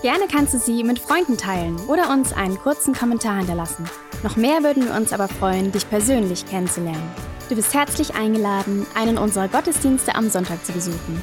Gerne 0.02 0.24
kannst 0.32 0.54
du 0.54 0.58
sie 0.58 0.82
mit 0.82 0.98
Freunden 0.98 1.36
teilen 1.36 1.76
oder 1.86 2.10
uns 2.10 2.32
einen 2.32 2.56
kurzen 2.56 2.94
Kommentar 2.94 3.36
hinterlassen. 3.36 3.84
Noch 4.22 4.36
mehr 4.36 4.62
würden 4.62 4.86
wir 4.86 4.94
uns 4.94 5.12
aber 5.12 5.28
freuen, 5.28 5.72
dich 5.72 5.88
persönlich 5.88 6.46
kennenzulernen. 6.46 7.10
Du 7.50 7.56
bist 7.56 7.74
herzlich 7.74 8.14
eingeladen, 8.14 8.86
einen 8.94 9.18
unserer 9.18 9.48
Gottesdienste 9.48 10.14
am 10.14 10.30
Sonntag 10.30 10.64
zu 10.64 10.72
besuchen. 10.72 11.22